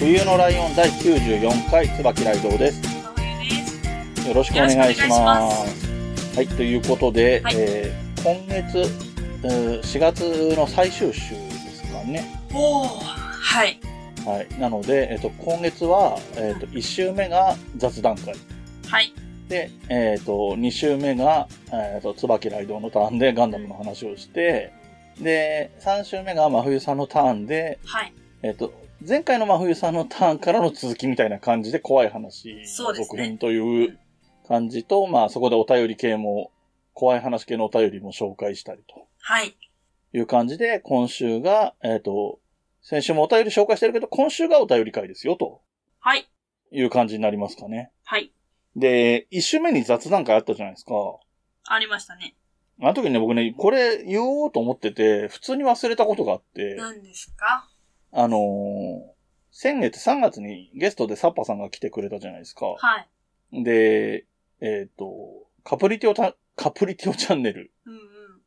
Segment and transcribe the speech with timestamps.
[0.00, 2.80] 冬のライオン第94回椿ライドウです。
[4.26, 6.34] よろしくお願いします。
[6.34, 8.78] はい、ということで、はいえー今月、
[9.44, 12.24] えー4月の最終週ですかね。
[12.54, 12.88] おー。
[12.88, 13.78] はい。
[14.24, 14.58] はい。
[14.58, 18.34] なので、えっ、と、今月は、えっ、と、1週目が雑談会。
[18.88, 19.12] はい。
[19.50, 24.72] で、えっ、と、2週目が、えっ、と、椿ライドウのターンでガンダムの話をして、
[25.20, 28.14] で、3週目が真冬さんのターンで、はい。
[28.42, 28.72] えっ、と、
[29.06, 33.98] 前回の真冬さんのターンからの続きみたいな感じで怖い話のそうですね続編という
[34.46, 36.50] 感じと、まあそこでお便り系も、
[36.92, 39.56] 怖い話系のお便りも紹介したりとはい。
[40.12, 42.40] いう感じで、今週が、えっ、と、
[42.82, 45.62] 先週もお便り紹介してるけど、今週がお便り会ですよ、と
[46.00, 46.28] はい。
[46.72, 47.90] いう感じになりますかね。
[48.04, 48.32] はい。
[48.76, 50.92] で、一週目に雑談会あったじゃないですか。
[51.68, 52.34] ありましたね。
[52.82, 57.69] あの時にね、僕ね、これ言おうと思ってて、普通に忘れたことがあって、何ですか？
[58.12, 59.20] あのー
[59.52, 62.66] 先月3月にゲストでサッパさんが来てくれたじゃないですか。
[62.66, 63.06] は
[63.52, 63.64] い。
[63.64, 64.24] で、
[64.60, 65.04] えっ、と、
[65.64, 67.72] カプリティオた、カプリティオチャンネル。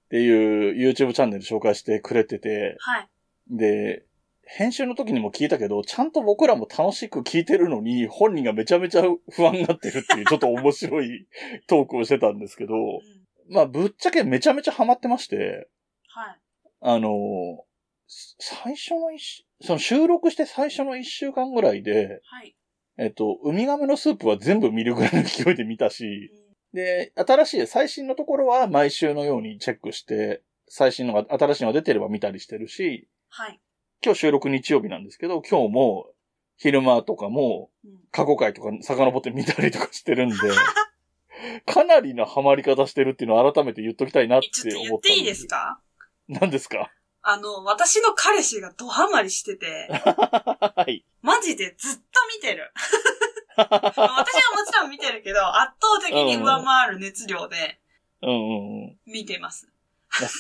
[0.06, 3.10] っていう YouTube チャンネル紹介してくれてて、はい。
[3.50, 4.06] で、
[4.46, 11.28] 編集の時にも聞いたけど、ちゃんと僕らも楽しく聞いてるのに、本人がめちゃめちゃ不安になってるっていう、 ちょっと面白い
[11.68, 13.54] トークをしてたんですけど、うん。
[13.54, 15.68] まあ、ぶっちゃけめちゃめちゃハマってまして、
[16.08, 16.40] はい。
[16.82, 17.73] あのー
[18.08, 22.56] 最初の一週、その収録して最初の一週間ぐらいで、はい。
[22.98, 26.06] えっと、ウミガメのスープは全部見るぐらいの勢いで見たし、
[26.74, 26.78] うん。
[26.78, 33.60] で、新しい、最新のところは毎週のようにチェックして、最新のが、新しいのが出てれば見たりしてるし、はい。
[34.04, 36.08] 今日収録日曜日なんですけど、今日も
[36.58, 37.92] 昼間とかもうん。
[38.12, 40.36] 過去回とか遡って見たりとかしてるんで、
[41.66, 45.80] かなりのハマり方してるっていうのを改めて言っときたいなって思ったん言っていいですか？
[46.28, 46.92] 何ですか？
[47.24, 51.06] あの、私の彼氏がドハマりしてて、はい。
[51.22, 52.02] マジでずっと
[52.36, 52.72] 見てる。
[53.56, 57.80] 私はもちろん見てるけど、圧倒的に上回る熱量で
[58.22, 58.98] うんうんうん。
[59.06, 59.70] 見てます。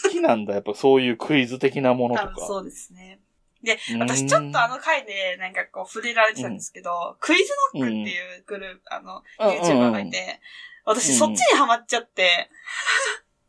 [0.04, 2.28] 好きなんだ、やっぱそういうクイズ的なものとか。
[2.28, 3.20] 多分そうですね。
[3.64, 7.44] で、うん私ちょっとあの回でなんかこう触れられてたんですけど、クイズ
[7.74, 10.42] ノックっていうグループ、あの、うん YouTuber がいて、
[10.86, 12.50] 私そっちにハマっちゃって、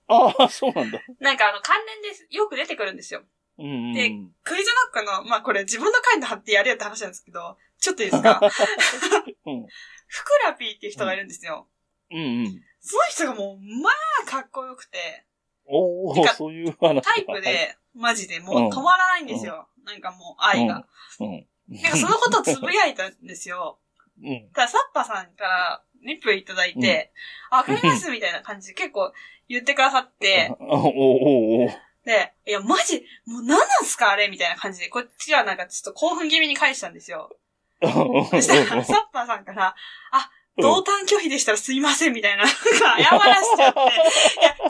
[0.08, 1.00] ああ、そうなんだ。
[1.20, 3.22] なんかあの関連でよく出てくるんですよ。
[3.58, 3.92] うんうんうん。
[3.94, 4.10] で
[4.42, 8.40] クイズノックの、まあこれ自分の回で貼ってやるよって話なんですけど、ちょっといいですか？
[9.46, 9.66] うん
[10.06, 11.66] ふくらぴーっていう人がいるんですよ。
[12.10, 12.62] うんうん。
[12.80, 13.90] その人がもう、ま
[14.22, 15.24] あかっこよくて、
[15.66, 17.02] おおそういう話。
[17.02, 19.66] タイプで、マジでもう止まらないんですよ。
[19.84, 20.74] なんかもう愛が。
[20.74, 20.86] は
[21.20, 21.48] い。
[21.70, 21.80] うん。
[21.82, 23.78] なんかそのことをつぶやいたんですよ。
[24.22, 24.50] うん。
[24.52, 27.12] ただ、サッパさんからリップいただいて、
[27.50, 29.12] あ、わかりますみたいな感じで結構
[29.48, 31.68] 言ってくださって、 おおおお
[32.04, 37.34] で、いや、マジ、もう何なんすかあれみたいな感じで、こっちはなんかちょっと興奮気味に返したんですよ。
[37.80, 37.88] そ
[38.40, 39.74] したら、サッパーさんから、
[40.12, 42.58] あ、同担拒否でしたらすいませんみたいな、なんか
[43.02, 43.84] 謝らしちゃって、い
[44.42, 44.64] や、違う、違う、違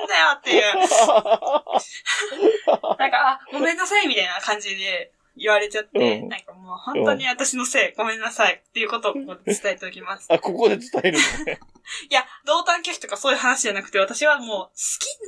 [0.00, 0.62] うんだよっていう、
[2.98, 10.26] なんか、あ、ごめんなさいみたいな感じで言われちゃって、うんなんかもう本当に私のせい、ごめんなさいっていうことをここで伝えておきます。
[10.32, 11.44] あ、ここで伝えるの？
[11.44, 11.60] ね。
[12.10, 14.72] いや、同担拒否とかそういう話じゃなくて、私はもう好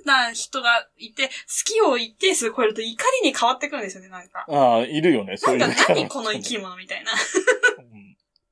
[0.03, 1.32] きな人がいて、好
[1.65, 4.44] きを一定数超えると怒りに変わってくるんですよね、なんか。
[4.48, 7.12] ああ、いるよね、そういうなんかの何この生き物みたいな。
[7.78, 8.00] うん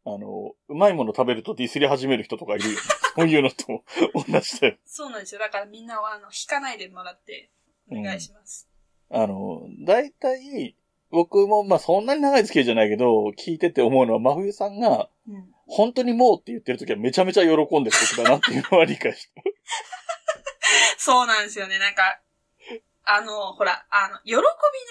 [0.05, 2.79] あの、うまいもの食べるとディスり始める人とかいるよね。
[3.15, 4.77] そういうのと同じだよ。
[4.87, 5.41] そうなんですよ。
[5.41, 7.51] だからみんなは、あの、引かないでもらって、
[7.91, 8.69] お願いします。
[9.11, 10.77] あの、大体、
[11.10, 15.55] 僕も、まあ、そんなに長い付き合いじゃないけど、聞いてて思うのは、真冬さんが、うん。
[15.66, 19.43] 本当にもうって言ってる時はめちゃめちゃ喜んでる時だなっていうのは理解して。
[20.97, 21.78] そうなんですよね。
[21.78, 22.21] なんか、
[23.05, 24.39] あの、ほら、あの、喜び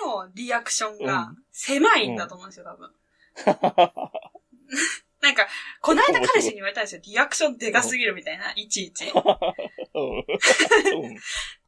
[0.06, 2.92] のリアクションが狭いんだと思うんですよ、多分。
[5.22, 5.48] なんか、
[5.82, 7.02] この間彼氏に言われたんですよ。
[7.04, 9.12] リアクションでかすぎるみたいな、いちいち。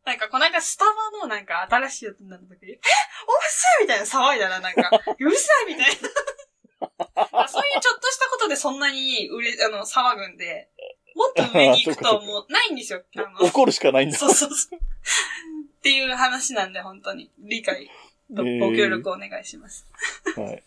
[0.05, 2.81] うんなんか、この間スタバのなんか新しいやつになった時に、えおっ
[3.47, 6.09] せえみたいな騒いだらなんか、 うるさいみたいな。
[7.47, 10.69] そういうちょっとしたことでそんなに売れ、あの、騒ぐんで、
[11.15, 13.03] もっと上に行くともう ないんですよ。
[13.17, 14.17] あの怒るしかないんだ。
[14.17, 14.79] そうそうそう。
[14.79, 17.29] っていう話なんで、本当に。
[17.37, 17.89] 理解
[18.31, 18.43] ご
[18.75, 19.85] 協力お願いします。
[20.35, 20.63] はい。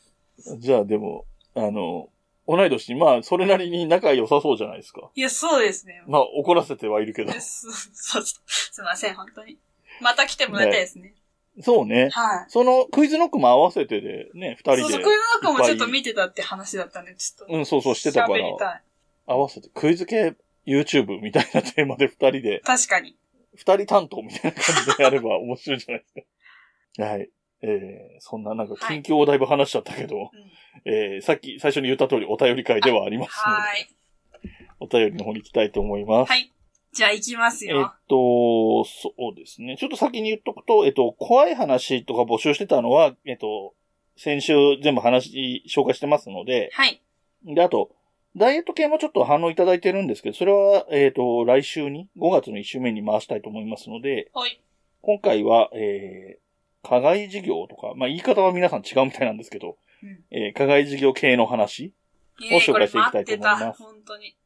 [0.59, 1.25] じゃあでも、
[1.55, 2.11] あの、
[2.49, 5.11] 同い年、まあ、それなりに仲良さそうじゃないですか。
[5.15, 6.03] いや、そうですね。
[6.07, 7.33] まあ、怒らせてはいるけど。
[7.41, 9.59] すそう すいません、本当に。
[10.01, 11.15] また来てもらいたいですね。
[11.61, 12.09] そうね。
[12.11, 12.45] はい。
[12.49, 14.83] そのクイズノックも合わせてでね、二人で。
[14.83, 17.55] そうそう、こういうのもちょっと見てたって話だったんで、ちょっと。
[17.55, 18.83] うん、そうそうしてたから喋りたい。
[19.27, 20.35] 合わせて、クイズ系
[20.67, 23.17] YouTube みたいなテーマで二人で、確かに。
[23.55, 26.15] 二人担当みたいな感じでやれば面白いじゃないです
[26.99, 27.05] か。
[27.05, 27.31] はい。
[27.63, 30.29] えー、そんななんか近況をだいぶ話しちゃったけど、うん
[30.85, 33.97] えー、さっき最初に言った通りお便り会ではありますので、はい。
[34.81, 36.31] お便りの方に行きたいと思います。
[36.31, 36.53] はい。
[36.93, 37.95] じゃあ行きますえっよ。
[38.09, 39.77] と、そうですね。
[39.79, 43.75] ちょっと先に言っとくと、えっと、怖い話とか募集してたのは、えっと、
[44.17, 47.01] 先週全部話、紹介してますので、はい。
[47.45, 47.91] で、あと、
[48.37, 54.61] ダイエット系もちょっと反応いただいてるんですけど、それは、えっ、と、来週に、5月の1週目に回したいと思いますので、はい。
[55.01, 56.43] 今回は、えー、
[56.83, 61.93] 課外事業とか、まあ、言い方は皆さん違うみたいなんですけど、うんえー課外事業系の話
[62.43, 63.55] えー、これ紹介していきたいと待ってた。
[63.55, 64.37] 思います本当に。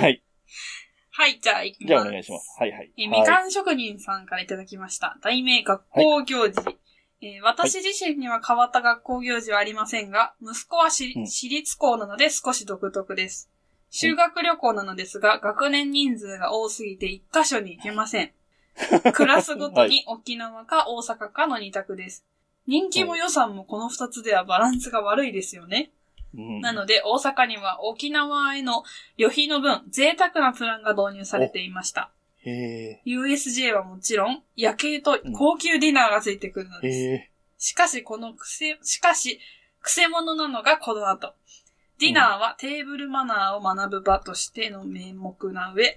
[0.00, 0.22] はい。
[1.12, 1.88] はい、じゃあ行きます。
[1.88, 2.56] じゃあお願いします。
[2.58, 2.92] はいはい。
[2.96, 5.16] えーはいみかん職人さんからいただきました。
[5.22, 6.76] 題名学校行事。
[7.22, 13.50] えー私自身には変わった学校行事はありませんが、息子はしうん私立校なので少し独特です。
[13.90, 18.32] 修学旅行なのですが、学年人数が多すぎて一箇所に行けません。
[19.12, 22.24] クラスごとに沖縄か大阪かの二択です。
[22.66, 25.90] 人気も予算もこの二つではバランスが悪いですよね。
[26.34, 28.84] うんなので、大阪には沖縄への
[29.16, 32.10] 旅費の分、贅沢なプランが導入されていました。
[32.44, 37.68] へ USJ はもちろん、夜景と高級ディナーがついてくるのえ、です。
[37.68, 39.40] しかし、この癖、しかし、
[39.80, 41.34] 癖者なのがこの後。
[41.98, 45.96] ディナーはテーブルマナーを学ぶ場としての名目な上、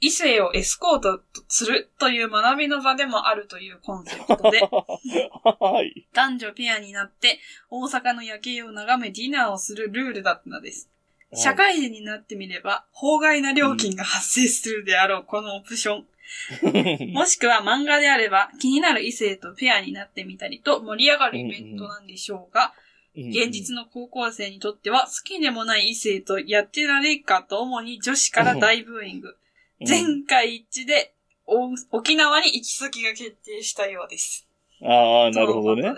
[0.00, 6.06] 異性をエスコートするという学びの場でもあるというコンセプトで、はい。
[6.12, 7.38] 男女ペアになって
[7.70, 10.90] 大阪の夜景を眺めディナーをするルールだったのです。
[11.34, 16.06] 社会人になってみれば、法外な料金が発生するであろう、このオプション。
[17.12, 22.74] もしくは漫画であれば、気になる異性とペアになってみたりと盛り上がるイベントなんでしょうが、
[23.16, 29.36] 現実の高校生にとっては好きでもない異性とやってられるかと主に女子から大ブーイング。
[29.80, 31.14] うん全会一致で、
[31.46, 31.68] お
[31.98, 34.48] 沖縄に行き先が決定したようです。
[34.82, 35.94] ああ、なるほどね。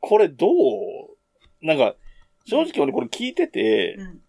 [0.00, 0.50] これどう
[1.62, 1.94] なんか、
[2.46, 4.22] 正直俺これ聞いてて、うん。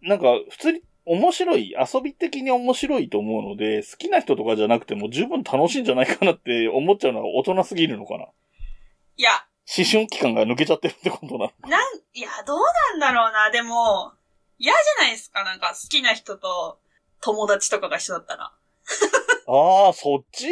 [0.00, 8.26] なんか普通に面白い、遊び的に面白いと思うので、好きな人とかじゃなくても十分楽しいんじゃないかなって思っちゃうのは大人すぎるのかな。
[9.16, 9.30] いや、
[9.76, 11.52] 思春期間が抜けちゃってるってことなの。
[11.68, 11.82] なん、
[12.14, 12.58] いや、どう
[12.92, 13.50] なんだろうな。
[13.50, 14.12] でも、
[14.58, 15.44] 嫌じゃないですか。
[15.44, 16.78] なんか好きな人と
[17.20, 18.44] 友達とかが一緒だったら。
[18.44, 20.48] ああ、そっち？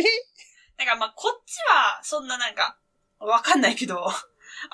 [0.78, 2.78] なんかまあ、こっちは、そんななんか、
[3.18, 4.12] わかんないけど、あ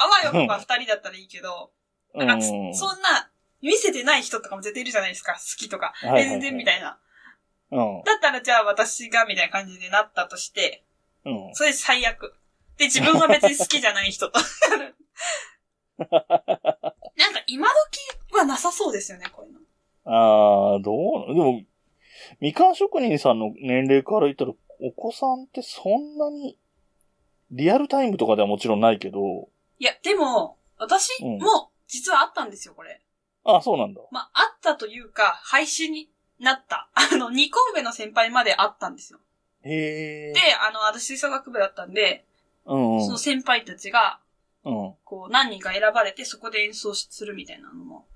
[0.09, 1.71] まよくば二人だったらいいけど、
[2.15, 2.41] うなんか、ん。
[2.41, 3.31] そんな、
[3.61, 5.35] 見せてない人とかも絶対いるじゃないですか。
[5.35, 5.93] 好きとか。
[6.01, 6.99] はいはいはい全然みたいな。
[7.71, 8.03] うん。
[8.05, 10.85] だったらじゃあ私がみたいな感じでなったとして、
[11.25, 11.55] うん。
[11.55, 12.35] それ最悪。
[12.77, 14.41] で、自分は別に好きじゃない人と。
[15.99, 19.61] なんか今時はなさそうですよね、こういうの。
[20.05, 20.93] ああ、ど
[21.27, 21.29] う？
[21.29, 21.63] なでも、
[22.41, 26.59] みかん職人さんの年齢から言ったら、お子さんってそんなに、
[27.51, 29.49] リアルタイムとかではもちろんないけど、
[29.79, 33.01] いや、でも、私うんも実はあったんですよ、これ。
[33.45, 34.01] あそうなんだ。
[34.11, 36.89] まあ、あったというか、廃止になった。
[36.95, 39.19] あの、2個上の先輩まであったんですよ。
[39.65, 42.25] へえで。、あの、私吹奏楽部だったんで、
[42.65, 43.05] うんうん。
[43.05, 44.21] その先輩たちが、
[44.65, 44.95] うん。
[45.05, 48.07] こう、何人か選ばれて、そこで演奏するみたいなのも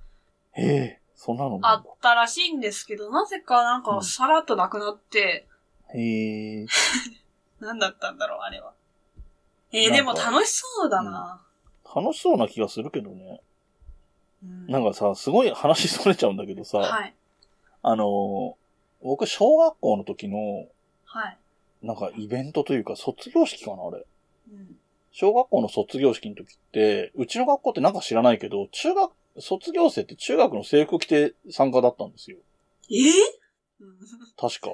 [0.52, 1.76] へえ、そんなのあ。
[1.76, 5.48] ったらしいんですけど、なぜかなんか、うんさらっとなくなって、
[5.94, 6.66] へえ。
[7.58, 8.74] 何だったんだろう、あれは。
[9.72, 11.42] えー、でも楽しそうだな。
[11.94, 13.40] 楽しそうな気がするけどね。
[14.42, 17.14] うんなんかさ、すごい話それちゃうんだけどさ、はい。
[17.82, 18.54] あのー
[19.02, 20.66] 僕、小学校の時の、
[21.04, 21.38] はい。
[21.82, 24.04] なんかイベントというか、卒業式かな、あれ。
[24.52, 24.76] うん。
[25.12, 32.38] 小学校の卒業式の時って、うちの学校ってなんか知らないけど、中学、卒業生って中学の制服着て参加だったんですよ。
[32.90, 33.10] え？
[34.36, 34.70] 確か。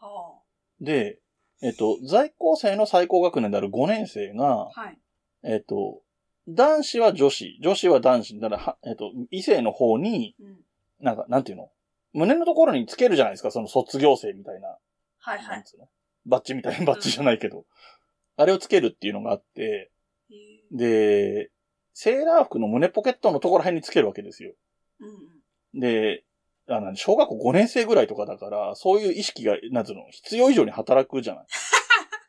[0.00, 0.38] は
[0.80, 1.18] で、
[1.62, 4.98] えっと、在校生の最高学年である5年生があ、はい。
[5.42, 6.02] えっと、
[6.48, 10.64] 男子は女子、女子は男子、だから、はえっと、異性の方に、うん。
[11.00, 11.70] なんか、なんていうの？
[12.12, 14.76] 胸のところにつけるじゃないですか、その卒業生みたいな。
[15.18, 15.64] はいはい。
[16.26, 17.64] バッジみたいなバッジじゃないけど。
[18.36, 19.90] あれをつけるっていうのがあって、
[20.30, 20.34] え
[20.72, 21.50] で、
[21.92, 24.52] セーラー服の胸ポケットのところら辺につけるわけですよ。
[25.00, 25.10] ーうん
[25.74, 25.80] うん。
[25.80, 26.24] で、
[26.68, 31.46] あの、小学校5年生ぐらいとかだから、そういう意識が、なんつうの、必要以上に働くじゃない。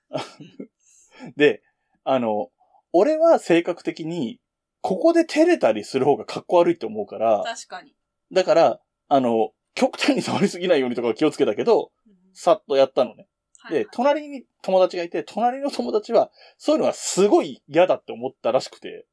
[1.38, 1.62] で、
[2.04, 2.52] あの、
[2.92, 4.40] 俺は性格的に、
[4.82, 7.96] ここで照れたりする方がかっこ悪いって思うから、確かに。
[8.32, 13.28] だから、あの、極端に触りすぎないようにとか気をつけたけど、うんさっとやったのね。
[13.64, 19.06] はいで、隣に友達がいて、隣の友達は、そういうのがすごい嫌だって思ったらしくて、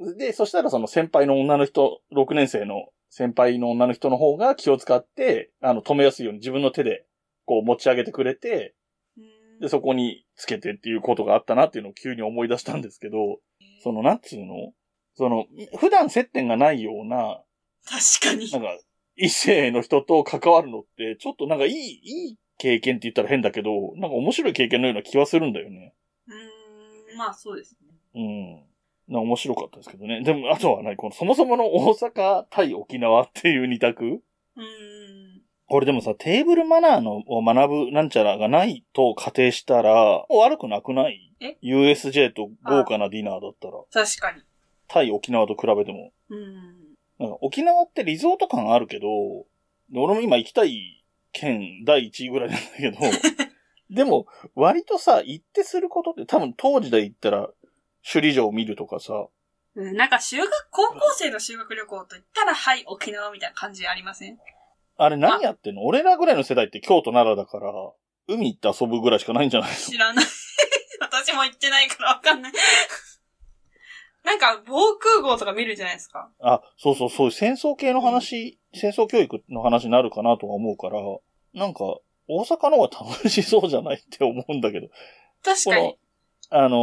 [0.00, 0.18] うんうん。
[0.18, 7.04] で、そしたらその先輩の女の人、6年生の先輩の女の人の方が気を使って、あの、止めやすいように自分の手で、
[7.46, 8.74] こう持ち上げてくれて、
[9.16, 9.60] うん。
[9.60, 13.38] で、そこにつけてっていうことがあったなっていうのを急に思い出したんですけど、
[13.82, 14.72] その、なんつうの？
[15.14, 15.46] その、
[15.78, 17.42] 普段接点がないような、
[17.84, 18.50] 確かに。
[18.50, 18.78] なんか、
[19.16, 25.94] 異性の人と関わるのって、ちょっとなんかいい、いい経験って言ったら変だけど、なんか面白い経験のような気はするんだよね。
[26.26, 27.88] うーん、まあそうですね。
[28.14, 29.14] うん。
[29.14, 30.22] な面白かったですけどね。
[30.22, 34.18] でも、あとは何この、そもそもの大阪対沖縄っていう二択うーん。
[35.66, 41.34] これでもさ、テーブルマナーのを学ぶなんちゃらがないと仮定したら、悪くなくない？
[41.40, 44.42] え ?USJ と豪華なディナーだったら、確かに。
[44.88, 46.10] 対沖縄と比べても。
[46.30, 46.74] うん。
[47.18, 49.08] なんか沖縄ってリゾート感あるけど、
[49.90, 50.97] で俺も今行きたい
[51.38, 52.98] 県第一位ぐらいなんだけど、
[53.90, 57.48] でも、割とさ、行ってすることって多分当時で言ったら、
[58.10, 59.28] 首里城を見るとかさ、
[59.74, 64.38] うん、なんか修学、高校生の修学旅行と言ったら、はい、沖縄みたいな感じありません？
[64.96, 65.84] あれ何やってんの？
[65.84, 67.72] 俺らぐらいの世代って京都奈良だから、
[68.26, 70.24] 海行って遊ぶぐらいしかないんじゃない知らない。
[71.00, 72.52] 私も行ってないからわかんない。
[74.24, 76.30] なんか、防空壕とか見るじゃないですか。
[76.40, 80.98] あ、そうそう、そういう戦争系の話、戦争教育の話になるかなとは思うから、
[81.54, 84.88] なんか、大阪の方が楽しそうじゃないって思うんだけど、
[85.42, 85.96] 確かに。、
[86.50, 86.76] あの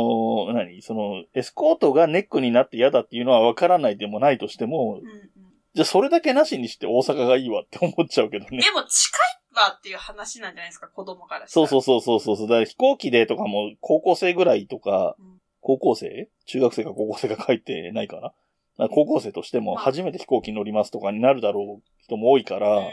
[0.50, 0.81] ー何？
[0.81, 5.29] その、エスコートがネックになって嫌だっていうのはわからないでもないとしてもう、んうん。
[5.74, 8.62] じゃあそれだけなしにして大阪がいいわって思っちゃうけどね。
[8.62, 11.67] でも、近いわっていう話なんじゃないですか、子供からしたら。
[11.67, 12.48] そうそうそうそうそう。
[12.48, 15.36] だから飛行機でとかも高校生ぐらいとか、うん
[15.67, 16.29] 高校生？
[16.45, 18.22] 中学生か高校生か書いてないかな？
[18.22, 18.34] だか
[18.77, 22.86] ら高校生としてもまあ初めて飛行機に乗りますとかになるだろう人も多いから、うん。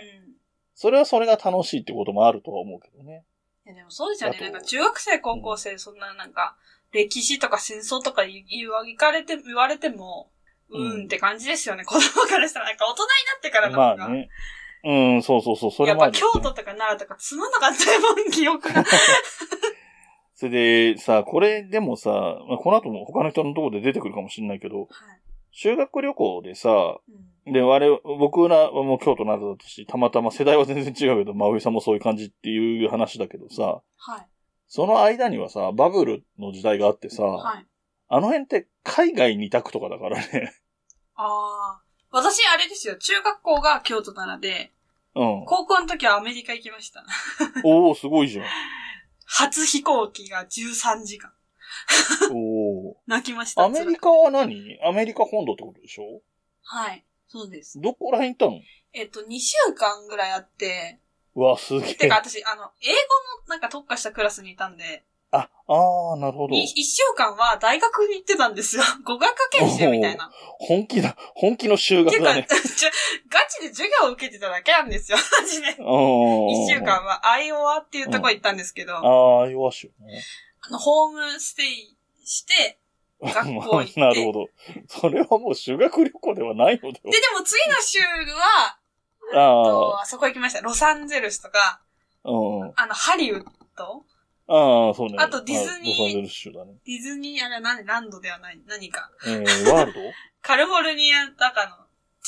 [0.82, 3.24] それはそれが楽しいってこともあるとは思うけどね。
[3.64, 4.40] いやでもそうですよね。
[4.40, 6.56] なんか中学生、高校生、そんななんか、
[6.90, 10.32] 歴史とか戦争とか言言われて、言われても、
[10.70, 11.84] ううんって感じですよね。
[11.86, 12.66] 子供からしたら。
[12.66, 13.96] なんか大人になってからの方が。
[13.96, 14.28] まあね。
[14.82, 17.72] うん、そうそうそう、それやっぱ京都とか奈良とかつまんなかっ
[18.32, 18.82] 記憶が。
[20.34, 24.88] それでさ、これでもさ、まあこの後も他の人のところで出てくるかもしれないけど、はい
[25.52, 34.28] 修学旅行でさ、うんで、我々、僕らはもう京都などだったし、たまたま世代は全然違うけど、真上さんもそういう感じっていう話だけどさ、はい。
[34.68, 37.66] その間にはさ、バブルの時代があってさ、はい。
[38.08, 40.52] あの辺って海外二択とかだからね。
[41.16, 41.82] ああ。
[42.10, 42.96] 私、あれですよ。
[42.96, 44.72] 中学校が京都奈良で、
[45.14, 45.44] うん。
[45.46, 47.04] 高校の時はアメリカ行きました。
[47.64, 48.46] おー、すごいじゃん。
[49.26, 51.32] 初飛行機が13時間。
[52.32, 53.62] お 泣きました。
[53.62, 53.64] ー。
[53.64, 54.78] アメリカは何？
[54.84, 56.22] アメリカ本土ってことでしょ？
[56.62, 57.04] はい。
[57.32, 57.80] そうです。
[57.80, 58.60] どこら辺行ったの？
[58.92, 60.98] えっと、2週間ぐらいあって、
[61.34, 62.16] うわ、すげえてか。
[62.16, 62.98] 私、あの、英語
[63.46, 66.54] のなんか特化したクラスにいたんで、あ、あー、なるほど。
[66.54, 68.82] 1週間は大学に行ってたんですよ。
[69.06, 70.30] 語学研修みたいな。
[70.58, 71.16] 本気だ。
[71.34, 72.46] 本気の修てか、学だね。
[72.52, 72.90] ちょ
[73.30, 75.16] ガチで授業を受けてただけなんですよ。
[75.40, 75.68] マジで。
[75.78, 75.86] うん。
[75.86, 80.22] 1週間はアイオワっていうとこ行ったんですけど、あああ、弱しよね。
[80.70, 82.78] の、ホームステイして、
[83.22, 84.00] 学校行って。
[84.00, 84.48] なるほど。
[84.88, 88.00] それはもう修学旅行ではないのでで、でも次の週
[88.34, 88.78] は、
[89.34, 90.60] ああそこ行きました。
[90.60, 91.80] ロサンゼルスとか、
[92.24, 92.72] あ、うん。
[92.76, 93.44] あの、ハリウッ
[93.76, 94.04] ド
[94.48, 95.16] ああ、そうね。
[95.18, 96.74] あとディズニーはいロサンゼルス州だね。
[96.84, 99.10] ディズニー、あれは何ランドではない、何か。
[99.26, 100.00] えー、ワールド？
[100.42, 101.76] カリフォルニアだかの、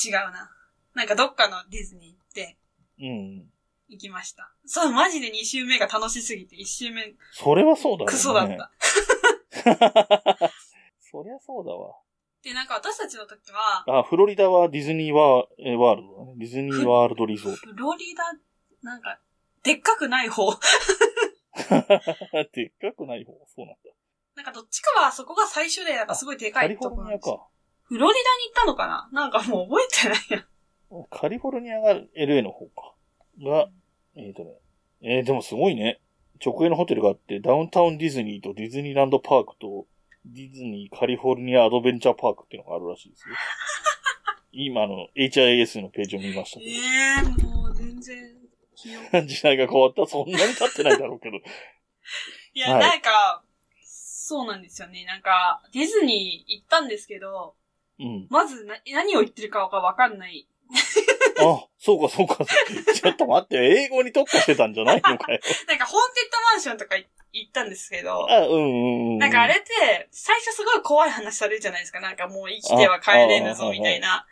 [0.03, 0.49] 違うな。
[0.93, 2.57] なんかどっかのディズニー行って、
[2.99, 3.51] うん。
[3.89, 4.49] 行きました。
[4.65, 8.11] そう、マジで2週目が楽しすぎて、1週目、それはそうだね。
[8.11, 8.71] クソだった。
[11.15, 11.95] そりゃそうだわ。
[12.43, 16.33] で、なんか私たちの時は、あ、フロリダはディズニーワーえーワールドだね。
[16.37, 17.57] ディズニーワールドリゾート。
[17.57, 18.33] フロリダ、
[18.83, 19.21] なんか、
[19.63, 20.51] でっかくない方。
[22.51, 23.31] でっかくない方。
[23.47, 23.79] そうなんだ。
[24.35, 27.35] なんかどっちかはそこが最初で、なんかすごいでかいカリフォとこなんですよ。
[27.35, 27.47] ルニアか。
[27.83, 29.13] フロリダに行ったのかな？
[29.13, 30.45] なんかもう覚えてないや。
[31.09, 32.93] カリフォルニアが LA の方か。
[33.41, 33.69] が、
[34.15, 34.59] えっ、とね。
[35.01, 36.01] えー、でもすごいね。
[36.45, 39.87] 直営のホテルがあって、ダウンタウンディズニーとディズニーランドパークと、
[40.25, 43.35] ディズニーカリフォルニアアドベンチャーパークっていうのがあるらしいですよ。
[44.51, 46.71] 今あの HIS のページを見ましたけど。
[46.71, 48.35] ええー、もう全然。
[49.27, 51.37] 時代が変わったそんなに経ってないだろうけど。
[51.37, 53.43] いや、はいなんか、
[53.81, 55.05] そうなんですよね。
[55.05, 57.55] なんか、ディズニー行ったんですけど、
[57.99, 58.27] うん。
[58.29, 60.47] まずな何を言ってるかがわかんない。
[61.39, 62.45] あ、そうかそうか。
[62.45, 65.39] ちょっと待って、英語に特化してたんじゃないのかよ。
[65.67, 67.07] なんか、ホーンテッドマンションとかい
[67.39, 69.17] 行ったんですけど、あ、うんうんうん。
[69.17, 71.99] なんかあれって、最初すごい怖い話されるじゃないですか。
[71.99, 74.25] なんかもう生きては帰れぬぞ、みたいな。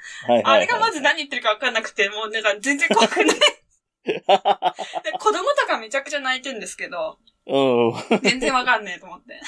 [0.43, 3.39] あれがまず何言ってるか分かんなくて、もうなんか全然怖くない。
[4.05, 7.59] で子供とかめちゃくちゃ泣いてるんですけど、う
[8.17, 8.19] ん。
[8.21, 9.39] 全然わかんねえと思って。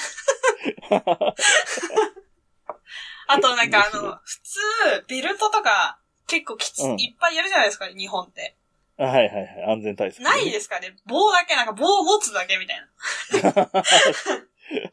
[3.28, 4.60] あとなんかあの、普通、
[5.08, 8.56] ベルトとか結構きち、うんいっぱいやるじゃないですか、日本って。
[8.98, 9.64] はいはいはい。
[9.68, 13.70] 安全対策、ないですかね棒だけ、なんか棒を持つだけみたいな。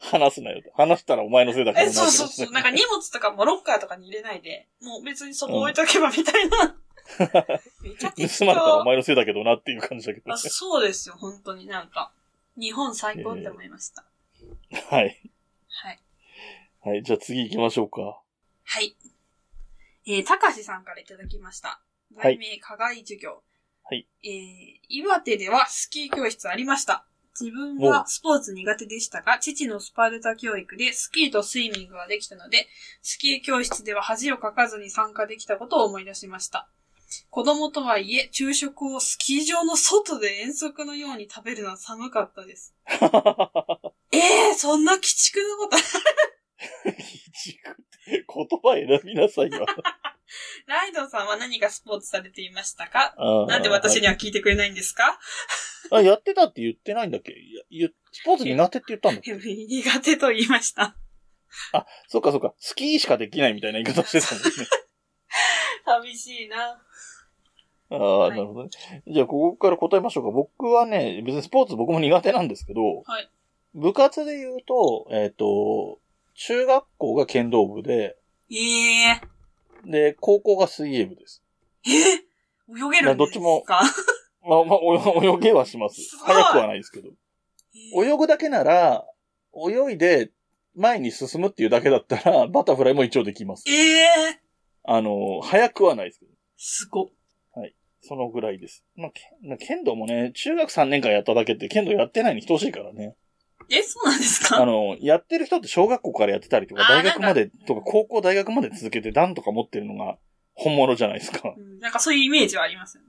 [0.00, 0.70] 話すなよと。
[0.74, 2.52] 話したらお前のせいだからえ、そうそうそう。
[2.52, 6.76] なんか荷物とかもロッカーとかに入れないで、もう別にそこ置いとけばみたいな。
[7.82, 8.84] めちゃ適盗まれたらお当。
[8.84, 12.12] 前のせいだけどなっていう感じだけど、あそうですよ、本当になんか。
[12.56, 14.04] 日本最高って思いました。
[14.90, 15.20] はい。
[15.68, 16.00] はい。
[16.84, 17.02] はい。
[17.02, 18.20] じゃあ次行きましょうか。
[18.64, 18.96] はい。
[20.06, 21.68] えー、たかしさんからいただきました。
[21.68, 23.30] はい題名、課外授業。
[23.30, 23.40] はい。
[24.22, 24.30] えー、
[24.88, 27.06] 岩手ではスキー教室ありました。
[27.38, 32.68] 自分はスポーツ苦手でしたが、父のスパルタ教育でスキーとスイミングができたので、
[33.02, 36.68] スキー教室では恥をかかずに参加できたことを思い出しました。
[37.30, 42.74] 子供とはいえ、昼食をスキー場の外で遠足のように食べるのは寒かったです。
[44.12, 45.76] え えー、そんな鬼畜なこと
[46.86, 49.66] 言葉選びなさいよ。
[50.66, 53.14] ライドさんは何かスポーツされていましたか？
[53.16, 55.18] あーなんで私には聞いてくれないんですか？
[55.90, 57.34] あ、やってたって言ってないんだっけ？
[58.12, 60.96] スポーツ苦手って言ったんだっけ苦手と言いました。
[62.08, 62.54] そっかそっか。
[62.58, 64.50] スキーしかできないみたいな言い方してたもんね。
[65.84, 66.80] 寂しいな。
[67.90, 68.70] ああ、いなるほどね。
[69.06, 70.30] じゃあ、ここから答えましょうか。
[70.30, 73.28] 僕はね、別にスポーツ僕も苦手なんですけど、はい
[73.76, 75.98] 部活で言うと、えっ、と、
[76.34, 78.16] 中学校が剣道部で、
[78.48, 78.54] え
[79.10, 79.20] え
[79.86, 81.42] で、高校が水泳部です。
[81.86, 81.90] え？
[82.68, 83.14] 泳げるんですか？
[83.16, 83.64] どっちも
[84.46, 86.16] まあ、まあ、お泳げはしますす。
[86.18, 87.08] 早くはないですけど。
[87.08, 87.14] えー
[88.04, 89.04] 泳ぐだけなら、
[89.54, 90.30] 泳いで
[90.76, 93.64] 前に進むっていうだけだったら、バタフライも一応できます。
[93.68, 94.40] ええ
[94.84, 96.32] あの、早くはないですけど。
[96.56, 97.06] すごっ。
[98.06, 98.84] そのぐらいです。
[98.96, 99.10] まあ、
[99.58, 103.16] け剣道もね、中学3年間やっただけって剣道やってないに等しいからね。
[103.70, 110.16] え、そうなんですあかの、やってる人って小学校からやってたりとか、あー大学までとか、高校大学まで続けて段とか持ってるのが
[110.54, 111.60] 本物じゃないですかう。
[111.60, 113.08] んなんかそういうイメージはありますよね。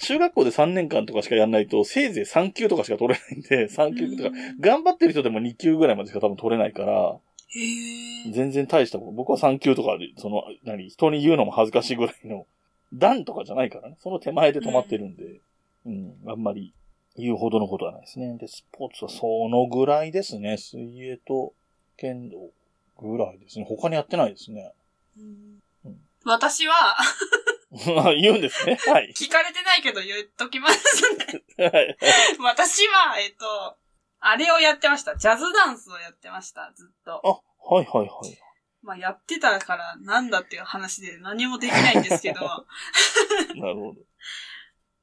[0.00, 7.18] 中学校で3年間とかしかやんないと、せいぜい3級とかしか取れないんで、3級とか、うん頑張ってる人でも2級ぐらいまでしか多分取れないから、
[7.54, 8.32] へえ。
[8.32, 9.12] 全然大したこと。
[9.12, 12.46] 僕は3級とかで、その、何、人に言うのも恥ずかしいぐらいの、
[12.94, 13.96] 段とかじゃないからね。
[14.00, 15.40] その手前で止まってるんで、
[15.86, 16.74] うん、あんまり
[17.16, 18.36] 言うほどのことはないですね。
[18.38, 20.56] で、スポーツはそのぐらいですね。
[20.56, 21.52] 水泳と
[21.96, 22.50] 剣道
[22.98, 23.66] ぐらいですね。
[23.68, 24.72] 他にやってないですね。
[25.18, 26.96] うんうん私は、
[28.20, 28.78] 言うんですね。
[28.86, 29.12] はい。
[29.12, 31.42] 聞かれてないけど言っときますね。
[31.68, 31.96] はい。
[32.38, 33.76] 私は、えっと、
[34.20, 35.16] あれをやってました。
[35.16, 37.20] ジャズダンスをやってました、ずっと。
[37.24, 38.38] あ、はいはいはい。
[38.82, 42.40] まあ、やってたからなんだっていう話で何もできないんですけど、
[43.56, 44.00] なるほど。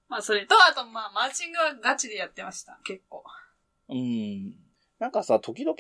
[0.10, 3.24] まあ、それと、あと、まあ、マーチングはガチでやってました、結構。
[3.90, 4.54] うん。
[5.00, 5.78] なんかさ、時々、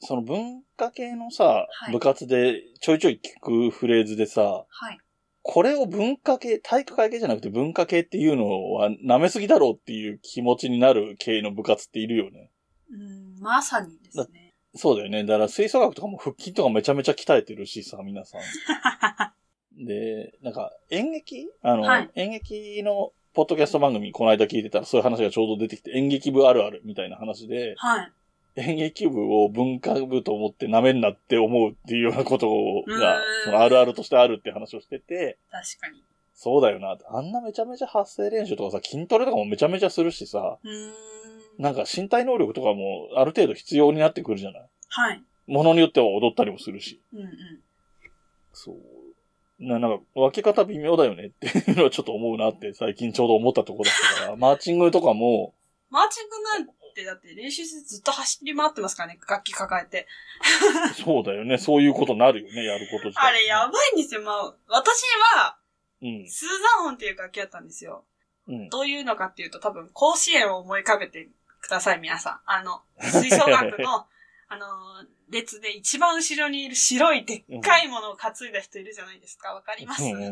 [0.00, 4.98] その文化系のさ、はい部活でちょいちょい聞くフレーズでさ、はい。
[5.42, 12.50] これを文化系、体育会系じゃなくて文化系っていうのは舐めすぎだろうっていう気持ちになる系の部活っているよね。
[12.90, 14.54] うん、まさにですね。
[14.74, 15.24] そうだよね。
[15.24, 18.40] だから吹奏楽とかも腹筋とかめちゃめちゃ鍛えてるしさ、皆さん。
[19.84, 28.12] で、なんか演劇あの、はい演劇のポッドキャスト番組この間聞いてたらそういう話がちょうど出てきて演劇部あるあるみたいな話で、はい。
[28.54, 32.46] 演劇部を文化部と思って舐めんなって思うっていうようなこと
[32.86, 36.04] がそのあるあるとしてあるって話をしてて、確かに。
[36.34, 36.98] そうだよな。
[37.08, 40.92] あんなめちゃめちゃ発声練習とかさ、筋トレとかもめちゃめちゃするしさ、うーん。
[41.62, 45.22] なんか身体能力とかもある程度必要になってくるじゃないはい。
[45.46, 47.00] ものによっては踊ったりもするし。
[47.14, 47.28] うんうん。
[48.52, 48.76] そう。
[49.62, 55.54] な、なんか、分け方微妙だよねっていうのはちょっと思うなって最近ちょうど思ったところだったから、マーチングとかも、
[55.90, 60.06] マーチングなんて、だって練習室ずっと走り回ってますからね、楽器抱えて。
[61.04, 61.58] そうだよね。
[61.58, 63.28] そういうことになるよね、やること自体。
[63.28, 65.02] あれやばいんですよ、まあ、私
[65.36, 65.56] は、
[66.02, 66.28] うん。
[66.28, 68.04] スーザン音っていう楽器だったんですよ。
[68.48, 68.68] うん。
[68.68, 71.28] どういうのかっていうと、多分、甲子園を思い浮かべて
[71.60, 72.40] ください、皆さん。
[72.46, 74.06] あの、吹奏楽の、
[74.48, 74.66] あの、
[75.32, 79.52] 列で一番後ろにいる白いでっかいものを担いだ人いるじゃないですか。
[79.54, 80.26] わかります、うんうんうん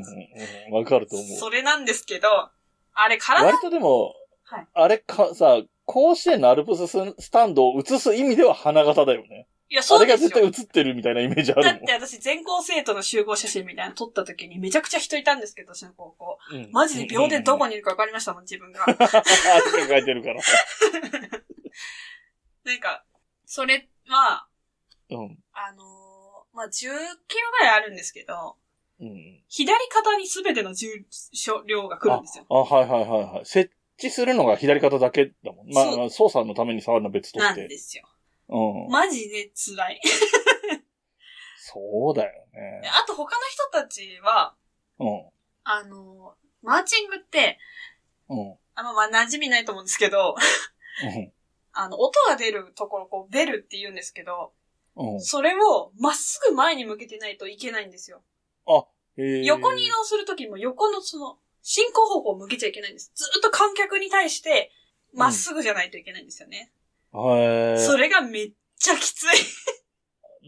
[0.68, 0.74] うん。
[0.74, 1.38] わかると思う。
[1.38, 2.28] それなんですけど、
[2.94, 9.48] あれ体、割とでも、はいあれか、さ、甲子園のアルプススタンドを映す意味では花形だよね。
[9.70, 10.64] いや、あそうですよれが絶対。
[10.64, 11.92] 映ってるみたいなイメージあるだって。
[11.92, 16.38] 私、全校生徒の集合写真みたいなの撮った時にめちゃくちゃ人いたんですけど、私の高校。
[16.52, 18.84] うんマジで秒でどこにいるか分かりましたもん、自分が。
[18.90, 18.98] 汗
[19.88, 20.40] かいてるから。
[22.64, 23.04] なんか、
[23.46, 24.48] それは、
[25.10, 25.38] うん。
[25.52, 26.94] あのーまあ、10キロ
[27.58, 28.56] ぐらいあるんですけど、
[29.00, 29.42] うん。
[29.48, 30.88] 左肩に全ての重
[31.66, 32.46] 量が来るんですよ。
[32.50, 33.46] あ、はいはいはいはい。
[33.46, 35.72] 設置するのが左肩だけだもん。
[35.72, 37.68] まあまあ、操作のために触るのは別となんして。
[37.68, 38.04] ですよ。
[38.48, 38.90] うん。
[38.90, 40.00] マジで辛い。
[41.56, 42.82] そうだよでね。
[42.88, 44.54] あと他の人たちは、
[44.98, 45.30] うん。
[45.64, 47.58] あのーマーチングって、
[48.28, 48.54] うん。
[48.74, 50.34] あの、まあ、馴染みないと思うんですけど、
[51.02, 51.32] うん。
[51.72, 54.59] あの、音が出るところ、こう、ベルって言うんですけど、うん。
[55.20, 58.22] それをまっすぐ前に向けてないといけないんですよ。
[59.16, 63.12] えー横に移動するときも横のその、進行方向を向けちゃいけないんです。
[63.14, 64.70] ずっと観客に対して、
[65.12, 66.72] まっすぐじゃないといけないんですよね。
[67.12, 69.26] へーそれがめっちゃきつい。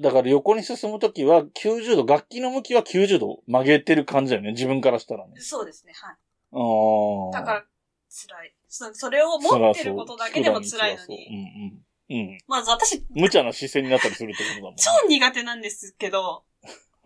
[0.00, 4.52] だから横に進むときは90度、楽器の向きは90度曲げてる感じだよね。
[4.52, 5.38] 自分からしたらね。
[5.38, 6.16] そうですね、はい。
[6.52, 7.64] あーだから、
[8.08, 8.54] 辛い。
[8.68, 11.82] そそれを持ってることだけでも辛いのに。
[12.12, 12.28] うんうん。
[12.28, 12.38] うん。
[12.46, 14.76] まず私、無茶な視線になったりするってことだもんね。
[14.78, 16.44] 超苦手なんですけど、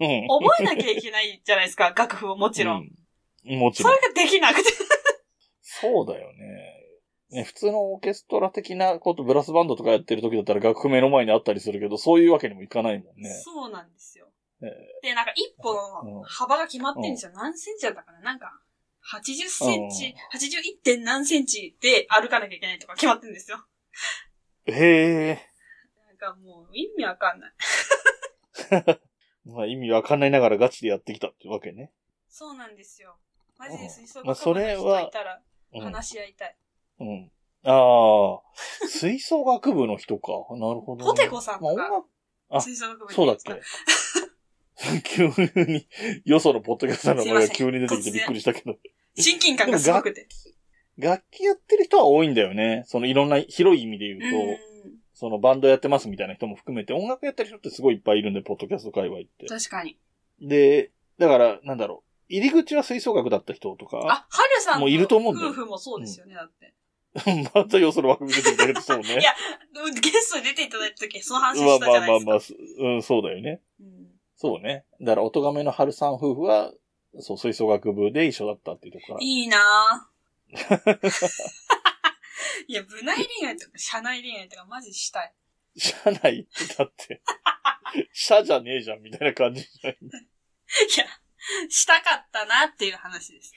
[0.01, 0.27] うん。
[0.29, 2.91] 覚えなきゃいけないじゃないですか、楽譜をもちろん。
[3.49, 3.59] うん。
[3.59, 4.09] もちろんそれ。
[4.09, 4.71] ができなくて。
[5.63, 6.77] そうだよね。
[7.31, 13.31] ね、普通のオーケストラ的なこと、ブラスバンドとかやってる時だったら楽譜目の前にあったりするけど、そういうわけにもいかないもんね。
[13.45, 14.29] そうなんですよ。
[14.63, 14.67] え
[15.03, 17.33] で、なんか一歩の幅が決まってるんですよ。
[17.35, 18.61] 何センチだったかななんか、
[19.13, 20.83] 80センチ、81.
[20.83, 23.59] 点何センチで歩かなきゃいけないとか決まってるんですよ。
[24.67, 25.39] へえ。
[26.07, 27.53] なんかもう意味わかんない。
[29.45, 31.93] まあ意味わかんないながらガチでやってきたってわけね。
[32.29, 33.17] そうなんですよ。
[33.59, 35.81] マジで吹奏まあ楽部の人いたらうん。
[35.83, 36.57] 話し合いたい。
[37.01, 37.33] うん。
[37.65, 40.33] ああ、吹奏楽部の人か。
[40.57, 41.11] なるほど、ね。
[41.11, 42.09] ポテコさんとかまあ音楽
[42.49, 43.63] あ吹奏楽部にそうだっけ
[45.05, 45.29] 急
[45.65, 45.89] に、
[46.25, 48.77] よそのポッドキャストの名前が急に出てきてびっくりしたけど。
[49.17, 50.29] 親近感がすごくて。
[50.99, 52.85] 楽器やってる人は多いんだよね。
[52.87, 54.57] そのいろんな広い意味で言うと、うん。
[55.15, 59.47] そのバンドやってますみたいな人も含めて音楽やってる人ってすごいいっぱいいるんで、ポッドキャスト界隈って。
[59.47, 59.99] 確かに。
[60.41, 62.07] で、だから、なんだろう。
[62.29, 66.75] 入り口は吹奏楽だった人とか、あ、はるさんもういると思うんだよ夫婦もそうですよね、だって。
[67.55, 69.05] またよその枠組み出てきたけど、そうね。
[69.21, 69.33] いや
[70.03, 72.27] ゲストに出ていただいた時、その話まあしたじゃないですか。
[72.27, 73.61] まあまあまあ、すうん、そうだよね。
[73.81, 73.97] うん
[74.37, 74.85] そうね。
[75.01, 76.71] だから、音亀の春さん夫婦は、
[77.21, 79.19] そう、吹奏楽部で一緒だったっていうところ。
[79.21, 80.16] いいなぁ。
[82.69, 85.35] いや、部内恋愛とか、社内恋愛とかマジしたい。
[85.77, 86.41] 社内？
[86.41, 87.23] って、だって、
[88.13, 89.97] 社じゃねえじゃん、みたいな感じじゃない？
[90.01, 90.05] い
[90.99, 91.07] や、
[91.69, 93.53] したかったなっていう話です。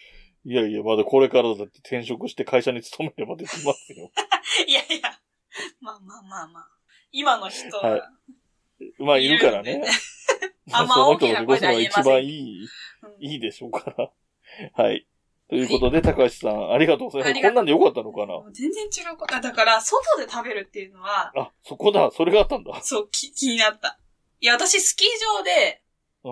[0.45, 4.11] いやいや、まだこれからだって転職して会社に勤めればできますよ。
[4.67, 5.19] いやいや、
[5.81, 6.69] まあまあまあまあ。
[7.11, 8.01] 今の人は、はい
[8.99, 9.83] まあ、いるからね。
[10.71, 12.69] あんまその大きなません番いい、うん
[13.19, 14.11] いいでしょうから。
[14.75, 15.07] はい。
[15.49, 17.41] ということで、高橋さん、ありがとうございます。
[17.43, 19.35] こんなんでよかったのかもう全然違うこと。
[19.35, 22.79] あだから、外で食べるっていうのは、なあ、そこだ、それがあったんだ。
[22.83, 23.99] そう、き気になった。
[24.39, 25.07] いや、私、スキー
[25.39, 25.81] 場で、
[26.23, 26.31] うん。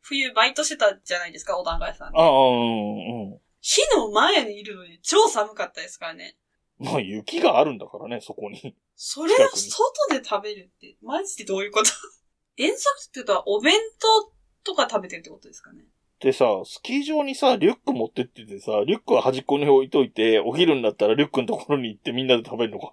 [0.00, 2.22] 冬バイトしてたじゃないですか、お団子屋さんであ。
[2.22, 3.40] あ、うん、うん。
[3.60, 6.36] 火の前にいるのに超寒かったですからね。
[6.78, 8.76] まあ、雪があるんだからね、そこに。
[8.96, 11.90] それを外で食べるって、マジでどういうこと？
[12.58, 13.74] 遠足ってことはお弁
[14.64, 15.84] 当とか食べてるってことですかね
[16.20, 22.90] でさ、スキー場にさ、リュック持ってっててさ、リュックは端っこに置いといて、お昼になったらリュックのところに行ってみんなで食べるのか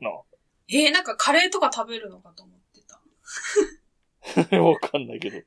[0.68, 2.82] えー、なんかカレーとか食べるのかと思って
[4.50, 4.58] た。
[4.58, 5.38] な わかんないけど。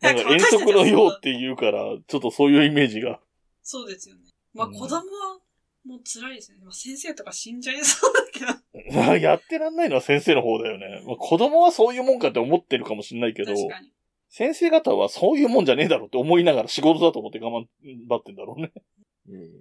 [0.00, 3.20] なんか遠足のようって言うから、ちょっとそういうイメージが。
[3.62, 4.22] そうですよね。
[4.54, 5.38] まあうん子供は
[5.84, 6.58] もう辛いですね。
[6.62, 8.98] まあ、先生とか死んじゃいそうだけど。
[9.00, 11.02] ま あやってらんないのは先生の方だよね。
[11.06, 13.90] まあ、子供はそういうもんかって思ってるかもしれないけど、確かに。
[14.28, 17.66] 先生方はそういうもんじゃねえだろって思いながら仕事だと思って我慢
[18.08, 18.72] 張ってんだろうね。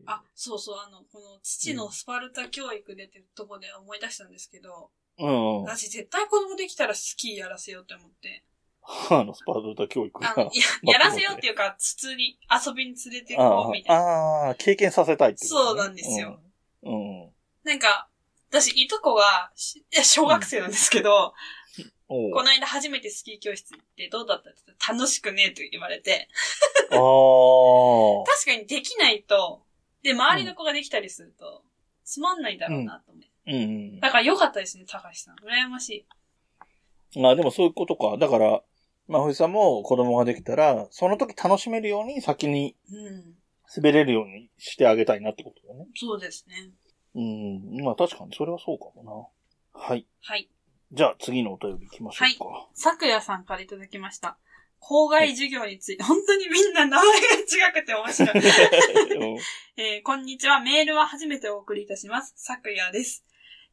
[0.05, 5.63] あ、そうそう、あの、この父のスパルタ教育でってとこで思い出したんですけど、うん。
[5.63, 8.43] 私絶対子供できたらスキーやらせようって思って。
[9.09, 10.31] あの、スパルタ教育が。
[10.31, 14.01] あの、いや、 やらせようっていうか、普通に遊びに連れて行こうみたいな。
[14.01, 16.39] ああ、経験させたいってことね、そうなんですよ
[16.83, 17.23] うん。
[17.23, 17.33] うん。
[17.63, 18.07] なんか、
[18.49, 21.33] 私、いとこが、しいや小学生なんですけど、
[22.07, 26.29] この間初めてスキー教室行ってどうだったって楽しくねえと言われて、
[26.91, 26.97] ああ。
[28.25, 29.61] 確かにできないと、
[30.03, 31.63] で、周りの子ができたりすると、
[32.05, 33.27] つまんないだろうなと思って。
[33.47, 35.35] うんだから良かったですね、高橋さん。
[35.35, 36.05] 羨まし
[37.15, 37.25] い。
[37.25, 38.17] あでもそういうことか。
[38.17, 38.61] だから、
[39.07, 43.35] まあ、藤さんも子供ができたら、その時楽しめるように先にうん。
[43.75, 45.87] 滑れるようにしてあげたいなってことだね。
[45.95, 46.71] そうですね。
[47.15, 47.83] うん。
[47.83, 49.31] まあ確かにそれはそうかも
[49.75, 49.81] な。
[49.81, 50.07] はい。
[50.21, 50.49] はい。
[50.91, 52.67] じゃあ次のお便り行きましょうか。
[52.73, 54.37] さくやさんからいただきました。
[54.79, 58.29] 校外授業について、本当にみんな名前が違くて面白い。
[59.33, 59.39] うん
[59.75, 60.59] えーこんにちは。
[60.59, 62.33] メールは初めてお送りいたします。
[62.37, 63.25] さくやです。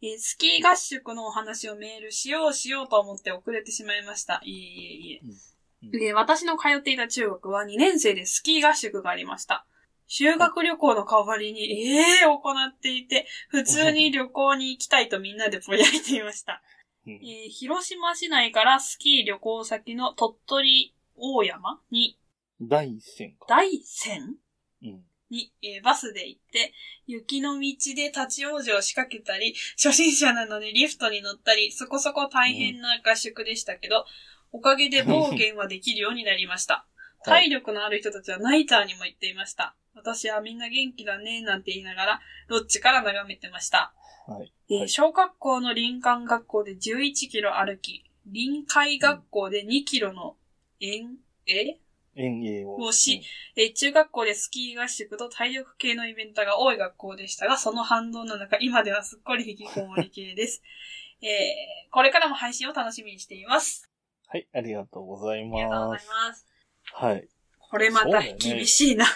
[0.02, 4.40] えースキー合宿のお話をメールしようしようと思って遅れてしまいました。
[4.42, 5.20] いえいえいえ。
[5.20, 9.66] うんえー私の通っていた中学は2年生でスキー合宿がありました。
[10.06, 16.62] 修学旅行の代わりに、ええー、行っていて、普通に旅行に行きたいとみんなでぼやいていました。
[17.06, 22.18] うんえー広島市内からスキー旅行先の鳥取大山に、
[22.60, 23.46] 第一線か。
[23.48, 24.36] 大山？
[24.82, 25.04] うん。
[25.30, 26.72] に、えーバスで行って、
[27.06, 34.06] 雪の道で立ち往生を仕掛けたり、初心者なのでリフトに乗ったり、そこそこ大変な合宿でしたけど、
[34.52, 36.86] おかげで冒険はできるようになりました。
[37.30, 39.74] はい体力のある人たちはナイターにも行っていました。
[39.94, 43.94] 私はみんな元気だね、なんて言いながら、ロッジから眺めてました。
[44.26, 44.52] はい。
[44.68, 50.36] えーはい小学校の林間学校で11キロ歩き、臨海学校で2キロの
[50.80, 51.78] 遠、え？
[52.16, 52.76] 遠泳を。
[52.76, 53.22] をし
[53.56, 60.62] えー中学校でスキー合宿と体力系のイベントが多い学校でしたが、その反動なのか、今ではすっかり引きこもり系です。
[61.22, 63.90] えーこれからも配信を楽しみにしています。
[64.26, 66.53] はい、ありがとうございありがとうございます。
[66.96, 67.28] はい。
[67.58, 69.06] これまた厳しいな。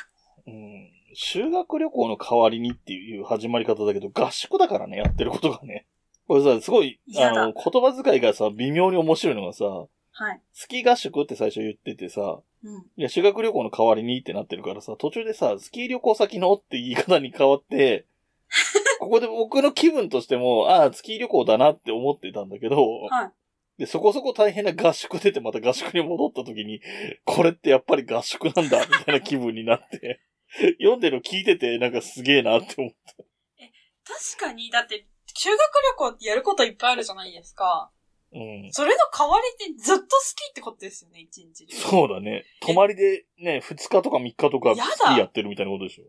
[0.47, 0.91] うん。
[1.15, 5.87] 修学旅行の代わりにっていう始まり方だけど、合宿だからね、やってることがね。
[6.27, 10.43] これさ、すごい、あの、言葉遣いがさ、微妙に面白いのがさ、はい。
[10.53, 12.83] スキー合宿って最初言っててさ、うん。
[12.97, 18.07] いや、修学旅行の代わりにってなってるからさ、途中でさ、スキー旅行先のって言い方に変わって、
[18.99, 23.33] ここで僕の気分としても、ああ、スキー旅行だなって思ってたんだけど、はい。
[23.79, 26.81] で、そこそこ大変な合宿出てまた合宿に戻った時に、
[27.25, 30.21] これってやっぱり合宿なんだ、みたいな気分になって、
[30.81, 33.15] 読んでるの聞いてて、なんかすげえなって思った。
[34.37, 37.93] 確かに、だって、修学旅行ってやることいっぱいあるじゃないですか。
[38.33, 38.69] うん。
[38.73, 41.77] それの代わりってずっとスキーってことですよね、一日中。
[41.77, 42.45] そうだね。
[42.61, 46.05] 泊まりでね、2日とか3日とかやだスキーやってるみたいなことでしょ。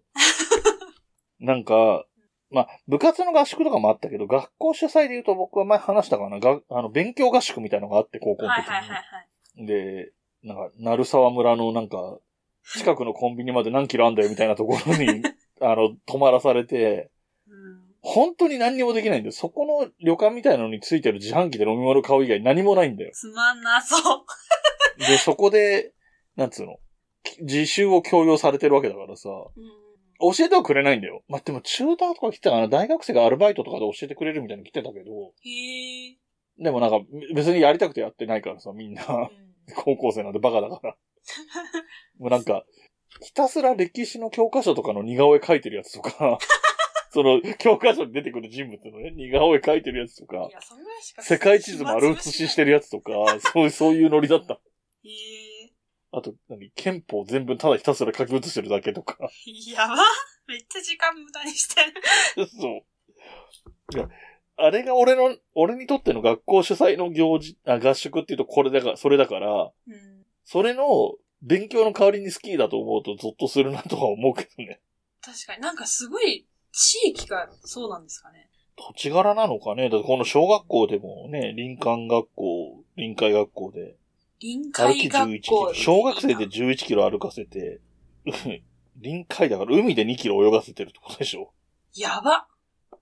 [1.40, 2.06] なんか、
[2.52, 8.70] まあ、部活の合宿とかもあったけど、学校主催で言うと僕は前話したかな、があの、勉強合宿みたいなのがあって、高校の時に。
[8.70, 9.66] はいはいはいはい。
[9.66, 10.12] で、
[10.44, 12.18] なんか、鳴沢村のなんか、
[12.78, 15.24] 近くのコンビニまで何キロあんだよみたいなところに、
[15.62, 17.12] あの、泊まらされて、
[17.48, 17.90] うん。
[18.02, 19.32] 本当に何にもできないんだよ。
[19.32, 23.12] そこの旅館みたいなのについてる自販機で飲み物買う以外何もないんだよ。
[23.14, 24.26] つまんなそう。
[25.00, 25.92] で、そこで、
[26.38, 26.78] なんつうの、
[27.42, 29.89] 自習を強要されてるわけだからさ、うん。
[30.20, 31.24] 教えてはくれないんだよ。
[31.28, 32.68] まあ、でも、チューターとか来てたかな？
[32.68, 35.12] 大学生がアルバイトとかで教えてくれるみたいに来てたけど、
[35.44, 36.18] へえ。
[36.62, 37.00] でもなんか、
[37.34, 40.96] 別にやりたくてやってないからさ、みんな、うん高校生なんでバカだから。
[42.18, 42.66] もうなんか、
[43.22, 46.40] ひたすら歴史の教科書とかの似顔絵描いてるやつとか、
[47.12, 53.12] その、教科書に出てくる人物のね、似顔絵描いてるやつとかい、や、そんぐらいしか世界地図丸写ししてるやつとか、
[53.54, 54.56] そういう、そういうノリだった。
[54.56, 55.39] へえ。
[56.12, 59.18] あと、何、憲法全部ただひたすら書き写してるだけとか。
[59.74, 59.96] やば。
[60.48, 61.82] めっちゃ時間無駄にして
[62.36, 62.48] る。
[62.48, 62.82] そう。
[63.96, 64.10] いや、
[64.58, 70.26] あれが俺の、俺にとっての学校主催の行事、あ、合宿っていうとこれだから、それだから、うん。
[70.44, 74.82] それの勉強の代わりにスキーだと思うとゾッとするなとは思うけどね。
[75.22, 78.50] 確かになんかすごい地域がそうなんですかね。
[78.76, 79.90] 土地柄なのかね。
[79.90, 83.96] だってこの小学校でもね、林間学校、臨海学校で、
[84.40, 85.48] 臨歩き11海学。
[85.48, 85.74] 校。
[85.74, 87.80] 小学生で11キロ歩かせて、
[88.98, 91.54] 臨海だから海で2キロ泳がせてるってことでしょ？
[91.96, 92.48] やば。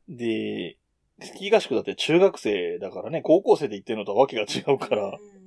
[0.08, 0.78] で、
[1.21, 5.38] スキー合宿だって中学生だからね、高校生で行ってるのとはわけが違うから、うん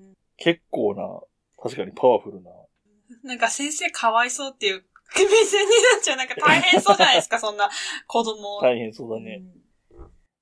[0.42, 1.20] 結構な、
[1.62, 2.50] 確かにパワフルな。
[3.22, 4.82] なんか先生かわいそうっていう
[5.14, 6.16] 目線になっちゃう。
[6.16, 7.68] なんか大変そうじゃないですか、 そんな
[8.06, 8.58] 子供。
[8.62, 9.42] 大変そうだね。
[9.44, 9.60] うん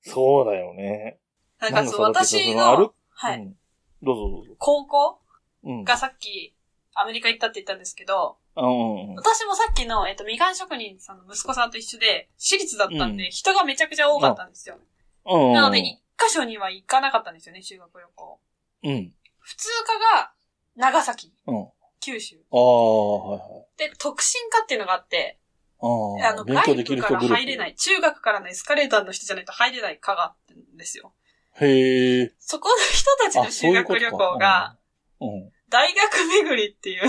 [0.01, 1.19] そうだよね。
[1.59, 3.57] なんかそう、私そのはい、うん。
[4.01, 4.55] どうぞどうぞ。
[4.57, 5.09] 高校？
[5.09, 5.17] うん。
[5.63, 6.55] がさっき
[6.93, 9.15] アメリカ行ったって言ったんですけど、うん。
[9.15, 14.77] 私もさっきの、えっと、みかん職人さんの息子さんと一緒で、私立だったんで、うん人がめちゃくちゃ多かったんですよ。
[15.25, 15.53] うんうん。
[15.53, 18.39] なので、一箇所には行かなかったんですよね、修学旅行。
[18.83, 19.13] うん。
[19.39, 20.33] 普通科が
[20.75, 21.67] 長崎、うん。
[22.01, 22.37] 九州。
[22.51, 23.77] ああ、はいはい。
[23.77, 25.39] で、特進科っていうのがあって、
[25.81, 25.85] あ
[26.31, 27.19] あの、外部から。
[27.19, 31.13] 入れない、中学からのエスカレーターの人じゃないと入れない科があってんですよ。
[31.61, 32.33] へえ。
[32.39, 34.75] そこの人たちの修学旅行が、
[35.21, 35.51] うん。
[35.69, 37.01] 大学巡りっていう、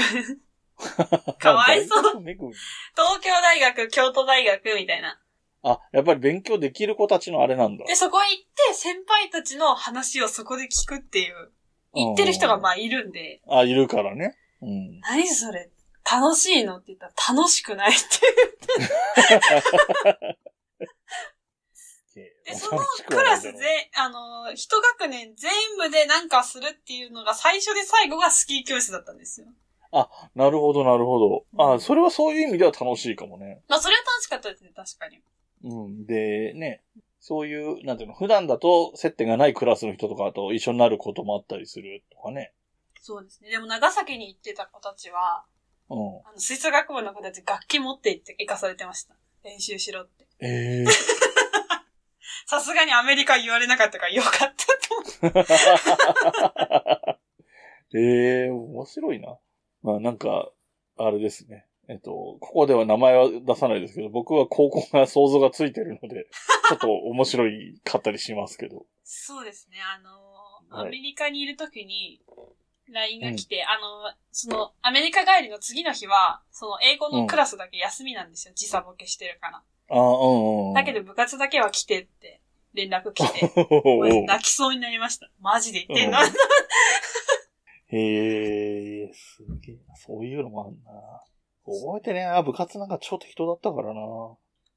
[1.39, 2.57] かわいそう大学巡り？
[2.97, 5.21] 東京大学、京都大学みたいな。
[5.63, 7.85] あ、やっぱり勉強できる子たちのあれなんだ。
[7.85, 8.29] で、そこ行っ
[8.69, 11.53] て、先輩たちの話をそこで聞くっていう、
[11.95, 14.37] 言ってる人がまあいるんで、あ、いるからね。
[14.63, 15.01] うん。
[15.01, 15.71] 何それ？
[16.11, 18.01] 楽しいのって言ったら楽しくないって。
[22.15, 23.55] で、そのクラス全、
[23.97, 29.47] あの、一学年全部でなんかするっていうのが最初で最後がスキー教室だったんですよ。
[30.35, 31.45] なるほど、なるほど。
[31.59, 33.63] あ、うんそれはそういう意味では楽しいかもね。
[33.69, 35.21] まあ、それは楽しかったですね、確かに。
[35.65, 36.07] うん。
[36.07, 36.83] で、ね。
[37.21, 42.53] そういう、なんていうの、普段だと接点がないクラスの人とかと一緒になることもあったりするとかね。
[43.01, 43.51] そうですね。
[43.51, 45.45] でも長崎に行ってた子たちは、
[45.91, 45.99] うん。
[46.25, 49.15] あの、吹奏楽部の子たち楽器持って行って行かされてました。
[49.45, 50.27] 練習しろって。
[50.41, 51.30] ええ
[52.47, 55.31] さすがにアメリカ言われなかったからよかったと思
[57.15, 57.21] う。
[57.99, 59.39] ええ面白いな。
[59.83, 60.51] まあなんか、
[60.97, 61.67] あれですね。
[61.89, 66.29] えっと、ここでは名前は出さないですけど、僕は高校が想像がついてるので、
[66.69, 68.87] ちょっと面白いかったりしますけど。
[69.03, 69.79] そうですね。
[69.83, 70.31] あのーはい
[70.73, 72.23] アメリカにいるときに、
[72.91, 78.55] LINE が来て、あのーその、アメリカ帰りの次の日は、その、英語のクラスだけ休みなんですよ。
[78.55, 79.65] 時差ボケしてるから。
[79.91, 80.75] ああ、うんうん。
[80.75, 82.41] だけど部活だけは来てって、
[82.75, 83.53] 連絡来て、
[84.27, 85.31] 泣きそうになりました。
[85.41, 86.27] マジで言ってんの、うん
[87.93, 89.97] へえ、すげえな。
[89.97, 90.93] そういうのもあんな。
[91.67, 92.25] 覚えてね。
[92.45, 94.01] 部活なんか超適当だったからな。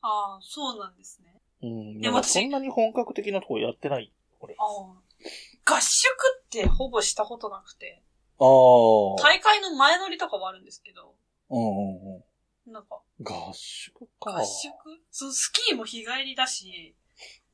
[0.02, 1.40] ああ、そうなんですね。
[1.62, 2.02] うん。
[2.02, 4.12] でも私そんなに本格的なとこやってない。
[4.40, 4.56] 俺。
[4.58, 5.76] あああ。
[5.76, 6.10] 合宿
[6.44, 8.02] ってほぼしたことなくて、
[8.40, 8.46] あ。
[8.46, 11.14] うん大会の前乗りとかはあるんですけど、
[11.52, 12.24] うんうん。
[12.66, 14.32] なんか、合宿か。
[14.32, 14.72] 合宿？
[15.12, 16.96] そう、スキーも日帰りだし、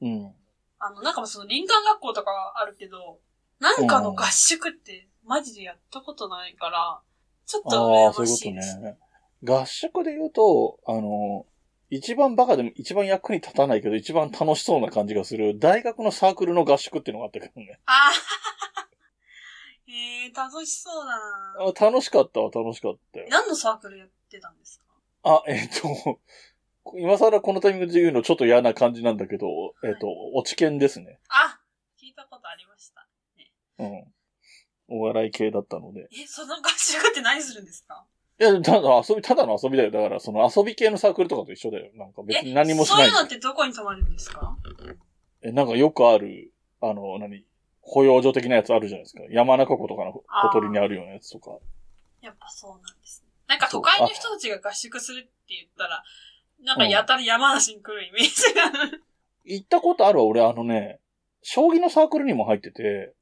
[0.01, 0.33] うん。
[0.79, 3.19] あの、なんかその林間学校とかあるけど、
[3.59, 7.01] なんかの合宿ってマジでやったことないから、
[7.45, 8.79] ちょっとああ、羨まそういうことしいです。
[8.79, 8.97] ね。
[9.43, 11.45] 合宿で言うと、あの、
[11.89, 17.79] 一番バカでも一番役に立たないけど一番楽しそうな感じがする大学のサークルの合宿っていうのがあったけどね。
[17.87, 18.11] ああ
[19.87, 19.91] え
[20.25, 23.25] えー、楽しそうだなあ楽しかったわ、楽しかったよ。
[23.31, 24.85] 何のサークルやってたんですか？
[25.23, 26.19] あ、えっ、と、
[26.97, 29.47] 今更このタイミングで言うのちょっと嫌な感じなんだけど、
[29.83, 31.19] えっ、と、落ち研ですね。
[31.29, 31.59] あ、
[32.01, 33.07] 聞いたことありました。
[33.79, 34.13] うん。
[34.91, 36.07] お笑い系だったので。
[36.11, 38.05] え、その合宿って何するんですか？
[38.39, 39.91] いや、ただ遊び、ただの遊びだよ。
[39.91, 41.91] だから、その遊び系のサークルとかと一緒だよ。
[41.95, 43.13] なんか別に何もしないそういう。
[43.13, 44.57] のってどこに泊まるんですか？
[45.41, 47.45] え、なんかよくある、あの、何
[47.81, 49.23] 保養所的なやつあるじゃないですか。
[49.29, 51.51] 山中湖とかのほとりにあるようなやつとか。
[52.21, 53.28] やっぱそうなんですね。
[53.49, 56.03] なんか都会の人たちが合宿するって言ったら、
[56.63, 59.03] なんかやたら山梨に来るイメージがある。
[59.43, 60.99] 行ったことあるわ、俺、あのね、
[61.41, 63.15] 将棋のサークルにも入ってて、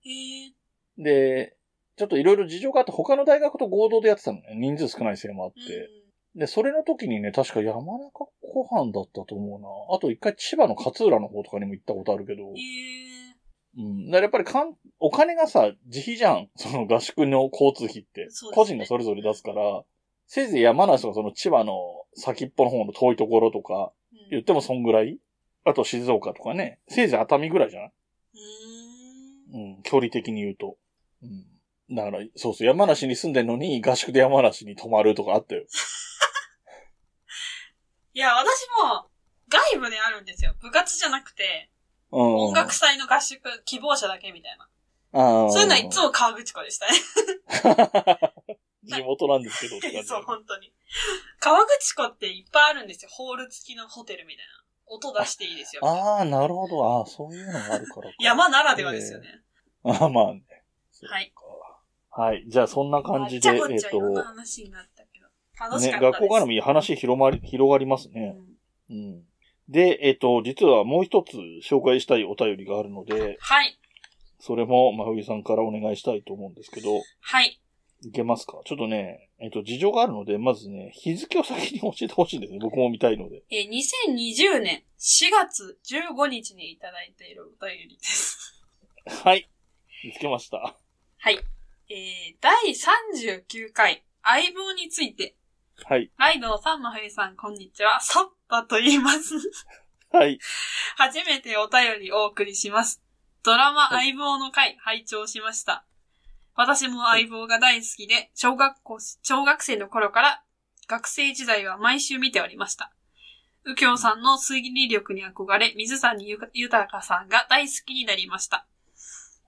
[0.97, 1.55] で、
[1.95, 4.55] ちょっといろいろ事情があって他の大学と合同でやってたのね。
[4.55, 5.89] 人数少ないせいもあっうんて。
[6.35, 8.11] で、それの時にね、確か山中
[8.41, 9.95] 湖畔だったと思うな。
[9.95, 12.43] あと一回千葉の勝浦の方とかにも行ったことあるけど。
[13.77, 14.07] うん。
[14.07, 16.49] だからやっぱりかん、お金がさ、自費じゃん。
[16.57, 18.25] その合宿の交通費って。
[18.25, 19.83] ね個人がそれぞれ出すから、
[20.27, 21.73] せいぜい山梨とかその千葉の
[22.15, 25.19] 先っぽの方の遠いところとか、うん言ってもそんぐらい？
[25.63, 26.79] あと静岡とかね。
[26.89, 27.91] せいぜい熱海ぐらいじゃない？
[29.53, 29.83] うーんうん。
[29.83, 30.75] 距離的に言うと。
[31.23, 31.45] うん。
[31.95, 35.63] だから、そうそう、山梨に住んでんのに合宿で山梨に泊まるとかあったよ。
[38.13, 39.07] いや、私も
[39.47, 40.53] 外部であるんですよ。
[40.59, 41.69] 部活じゃなくて、
[42.11, 42.19] うん。
[42.47, 44.67] 音楽祭の合宿、希望者だけみたいな。
[45.49, 46.93] そういうのはいつも河口湖でしたね。
[48.87, 50.71] 地元なんですけどって感じ そう、本当に。
[51.39, 53.09] 河口湖っていっぱいあるんですよ。
[53.11, 54.63] ホール付きのホテルみたいな。
[54.87, 55.85] 音出していいですよ。
[55.85, 56.99] ああ、なるほど。
[56.99, 58.15] ああ、そういうのがあるからか。
[58.19, 59.41] 山ならではですよね。
[59.83, 60.43] ああ、まあね。
[61.03, 61.33] はい。
[62.09, 62.45] はい。
[62.47, 65.27] じゃあ、そんな感じで、えっ、と、話になったけど。
[65.59, 66.21] 楽しね、かったです。
[66.21, 68.37] 学校絡み話広まり、広がりますね。
[68.89, 69.23] うんうん。
[69.69, 71.35] で、えっ、と、実はもう一つ
[71.67, 73.77] 紹介したいお便りがあるので、はい。
[74.39, 77.59] それも、まふぎさんからお願いしたいと思うんですけど、はい。
[78.03, 78.61] いけますか？
[78.65, 82.59] ちょっとね、えっ、と、事情があるので、まずね、日付を先に教えてほしいんですね。
[82.61, 83.43] 僕も見たいので。
[83.49, 88.63] えー、2020年4月15日にいただいているお便りです。
[89.23, 89.49] はい。
[90.03, 90.75] 見つけました。
[91.17, 91.39] はい。
[91.89, 95.35] えー、第39回、相棒について、
[95.85, 96.11] はい。
[96.17, 97.99] ライドウさん、まふゆさん、こんにちは。
[98.01, 99.35] サッパと言います。
[100.11, 100.39] はい。
[100.97, 103.01] 初めてお便りお送りします。
[103.43, 105.85] ドラマ相棒の回、拝聴しました。
[106.57, 110.43] 私も相棒が大好きで、小学校、小学生の頃から
[110.87, 112.91] 学生時代は毎週見ておりました。
[113.63, 118.65] 右京さんの推理力に憧れ、水谷豊さんが大好きになりました。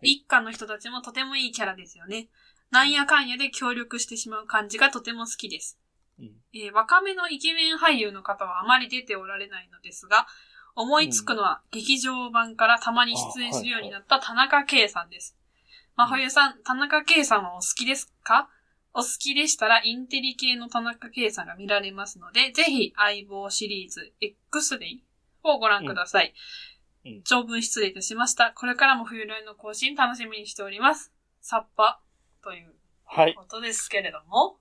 [0.04, 2.28] 一家の人たちもとてもいいキャラですよね。
[2.70, 5.80] なんやかんやで協力してしまう感じがとても好きです。
[6.20, 10.28] うんえー若めのイケメン俳優の方はあまり出ておられないのですが、
[10.76, 15.39] 思いつくのは劇場版からたまに出演するようになった田中圭さんです。
[16.00, 18.48] 真冬さん、田中圭さんはお好きですか？
[18.94, 25.04] お好きでしたらインテリ系の田中圭さんが見られますので、ぜひ相棒シリーズ X デイ
[25.44, 26.34] をご覧ください。
[27.26, 28.54] 長文失礼いたしました。
[28.56, 31.12] これからも冬来の更新楽しみにしております。
[31.42, 32.00] サッパ
[32.46, 32.74] という
[33.04, 33.36] はい。
[33.36, 34.56] ことですけれども、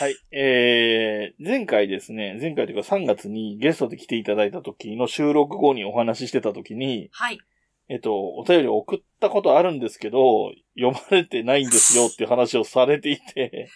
[0.00, 0.16] はい。
[0.32, 7.38] えー、前回ですね、前回というか3月にゲストで来ていただいた時の収録後にお話ししてた時に、はい。
[7.88, 13.68] えっと、お便りを送ったことあるんですけど、読まれてないんですよっていう話をされていて、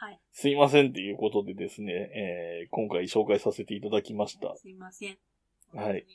[0.00, 0.20] はい。
[0.32, 4.56] すいませんっていうことでですね、えー、今回紹介させていただきました。
[4.56, 5.18] すいません。
[5.74, 6.06] はい。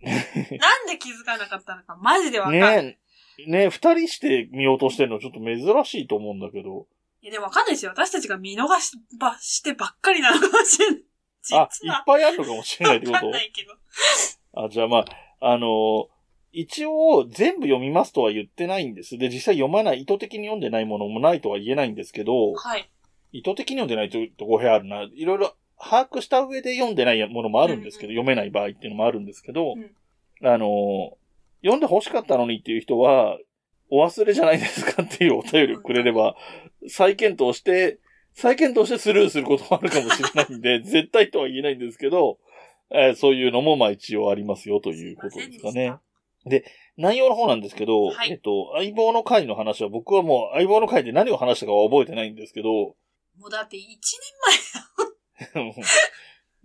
[0.02, 2.84] なんで気づかなかったのか、マジでわかんない。
[2.84, 2.98] ね
[3.38, 6.86] え、ねえ、二人して見ようとしてるのちょっと珍しいと思うんだけど。
[7.22, 7.92] いや、でもわかんないですよ。
[7.92, 11.02] 私たちが見逃しばしてばっかりなのかもしれない。
[11.42, 13.74] 実あ、はいっぱいあるのかもしれないってこわかとんないけど。
[14.54, 15.04] あ、じゃあまあ、
[15.40, 16.16] あのー
[16.58, 19.18] 一応全部読みますとは言ってないんです。
[19.18, 22.88] で、実際読まない、意図的に読んでないものもないとは言えないんですけど、はい。
[23.32, 25.02] 意図的に読んでないとと語弊あるな。
[25.02, 31.10] いろいろ把握した上で読んでないものもあるんですけど、うんうん読めない場合っていうのもあるんですけど、うんあのー
[31.62, 33.38] 読んで欲しかったのにっていう人は、
[33.90, 36.36] お忘れじゃないですかっていうお便りをくれれば、
[36.88, 37.98] 再検討して、
[38.34, 42.38] 再検討してスルーすることもあるかもしれないんで、 絶対とは言えないんですけど、
[42.90, 45.94] えーそういうのもまあ一応ありますよということですかね。
[46.96, 53.80] 内容の方なんですけど、はいえっと、相棒の回の話は僕はもう相棒の回で何を話したかは覚えてないんですけど、もうだって1
[55.54, 55.72] 年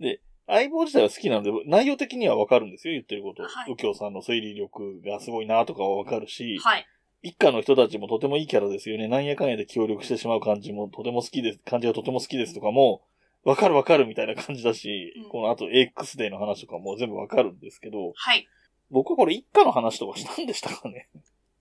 [0.00, 3.42] で、相棒自体は好きなので、内容的にはわかるんですよ、言ってること。
[3.42, 6.74] はい右京さんの推理力がすごいなとかはわかるし、前。
[6.74, 6.86] はい。
[7.24, 9.06] 一家の人たちもとてもいいキャラですよね。
[9.06, 13.02] なんやかんやで協力してしまう感じもとても好きです、感じがとても好きですとかも、
[13.44, 18.48] わかるわかるみたいな感じだし、うんこの後 X デーの話とかも全部わかるんですけど、はい。
[18.90, 21.08] 僕はこれ一家の話とかしたんでしたかね？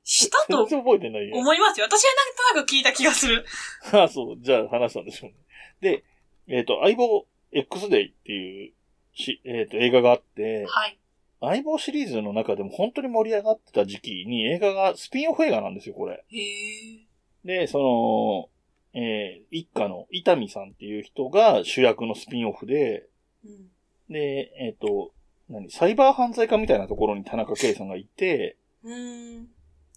[0.04, 1.38] したと全然覚えてないよ。
[1.38, 1.86] 思いますよ。
[1.86, 2.14] 私は
[2.54, 3.46] なんとなく聞いた気がする。
[3.94, 4.38] あ あ、そう。
[4.40, 5.36] じゃあ話したんでしょうね。
[5.80, 6.04] で、
[6.48, 8.74] えっ、と、相棒 X デイっていう
[9.14, 10.98] し、えっ、と、映画があって、はい。
[11.40, 16.24] 相棒シリーズの中でも本当に盛り上がってた時期に映画が、スピンオフ映画なんですよ、これ。
[16.30, 17.06] へえ。
[17.44, 18.50] で、その、
[18.94, 23.08] えー一家の伊丹さんっていう人が主役のスピンオフで、
[23.46, 23.68] うん。
[24.10, 25.12] で、えっ、と、
[25.50, 28.58] 何、サイバー犯罪家みたいなところに田中圭さんがいて。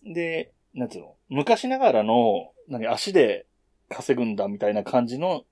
[0.04, 3.46] で、なんつうの、昔ながらの、何、足で
[3.88, 5.44] 稼ぐんだみたいな感じの、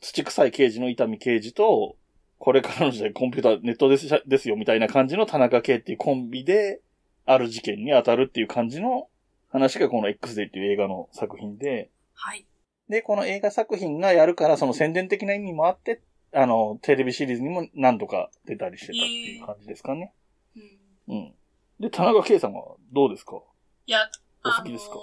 [0.00, 1.96] 土臭い刑事の伊丹刑事と、
[2.38, 6.80] これからの時代コンピューター、ネットですですよみたいな感じの田中圭っていうコンビで、
[7.26, 9.08] ある事件に当たるっていう感じの
[9.50, 11.90] 話がこの X デイっていう映画の作品で、
[12.22, 12.46] はい。
[12.88, 16.02] で、この映画作品がやるから、その宣伝的な意味もあって、
[16.32, 20.12] あの、テレビシリーズにも何度か出たりしてたっていう感じですかね。
[20.56, 21.14] うん。
[21.14, 21.34] うん。
[21.80, 23.40] で、田中圭さんはどうですか？
[23.86, 24.08] いや、
[24.44, 25.02] お好きですか、あの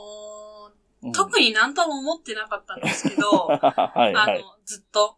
[1.03, 4.15] うんー特になんとも思ってなかったんですけど、 はいはい。
[4.15, 5.17] あの、ずっと、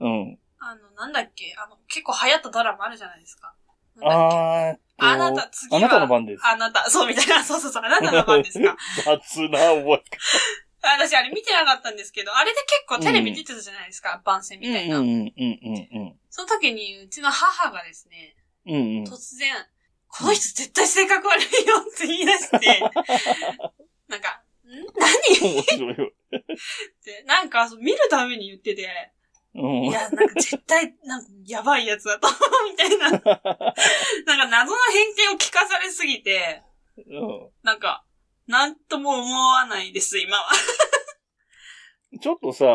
[0.00, 0.38] うん。
[0.60, 3.54] あの、なんだっけ、あの、結構流行ったドラマあるじゃないですか。
[4.00, 5.78] ああなた、次は。
[5.78, 6.46] あなたの番です。
[6.46, 8.76] あなた、そうみたいな、そうそうそう、あなたの番ですか？
[9.04, 10.04] 雑な覚え
[10.80, 14.98] 私、あれ見てなかったんですけど、あれで結構テレビ出てたじゃないですか、番宣みたいな。
[14.98, 18.74] うんうんうんうんその時に、うちの母がですね、うん。
[18.74, 19.04] うんうん。
[19.04, 19.52] 突然、
[20.06, 22.80] この人絶対性格悪いよって言い出して、
[24.08, 24.70] なんか、ん？
[25.40, 25.54] 何？
[25.54, 26.10] 面白いよ。
[26.32, 26.40] っ
[27.04, 28.88] て、なんか、そう見るために言ってて、
[29.54, 29.84] うん。
[29.86, 33.10] いや、なんか絶対、なんか、やばいやつだと思うみたいな。
[33.10, 33.46] なんか、
[34.48, 36.62] 謎の偏見を聞かされすぎて、
[36.98, 38.04] うんなんか、
[38.48, 40.50] なんとも思わないです、今は。
[42.20, 42.66] ちょっとさ、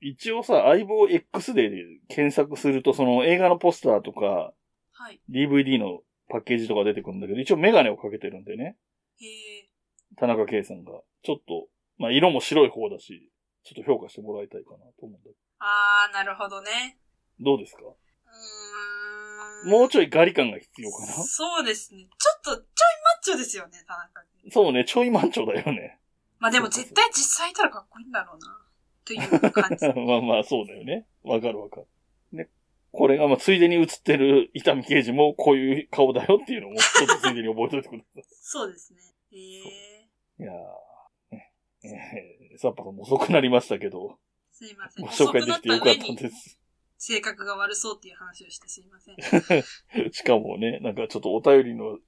[0.00, 1.70] 一応さ、相棒 X で
[2.08, 4.54] 検索すると、その映画のポスターとか、
[4.92, 5.20] はい。
[5.28, 8.76] DVD のパッケージとか出てくるんだけど、一応メガネをかけてるんでね。
[9.20, 9.68] へえ。
[10.16, 10.92] 田中圭さんが。
[11.24, 13.30] ちょっと、まあ、色も白い方だし、
[13.64, 17.00] ちょっと評価してもらいたいかなと思うんだけあー、なるほどね。
[17.40, 17.56] ど。
[17.56, 17.82] どうですか？
[17.82, 19.70] うーん。
[19.70, 21.12] もうちょいガリ感が必要かな？
[21.12, 22.04] そうですね。
[22.18, 22.66] ちょっと、ちょい
[23.28, 24.50] マッチョですよね、田中君。
[24.50, 25.98] そうね、ちょい満潮だよね。
[26.38, 28.58] まあでも絶対実際いたらかっこいいんだろうな。
[29.04, 29.86] という感じ。
[29.86, 31.06] まあまあ、そうだよね。
[31.22, 31.86] わかるわかる。
[32.32, 32.48] ね。
[32.92, 38.24] これが、まあ、ついでに映ってる伊丹刑事もこういう顔だよっていうのも、ちょっとついでに覚えておいてください。
[38.40, 39.00] そうですね。
[39.32, 40.08] へえ。
[40.40, 41.36] いやー、
[41.84, 44.18] えー、サッパさん遅くなりましたけど、
[44.52, 45.04] すいません。
[45.04, 46.58] ご紹介できてよかった遅くな上にです。
[46.98, 50.12] 性格が悪そうっていう話をしてすいません。
[50.12, 51.98] しかもね、なんかちょっとお便りの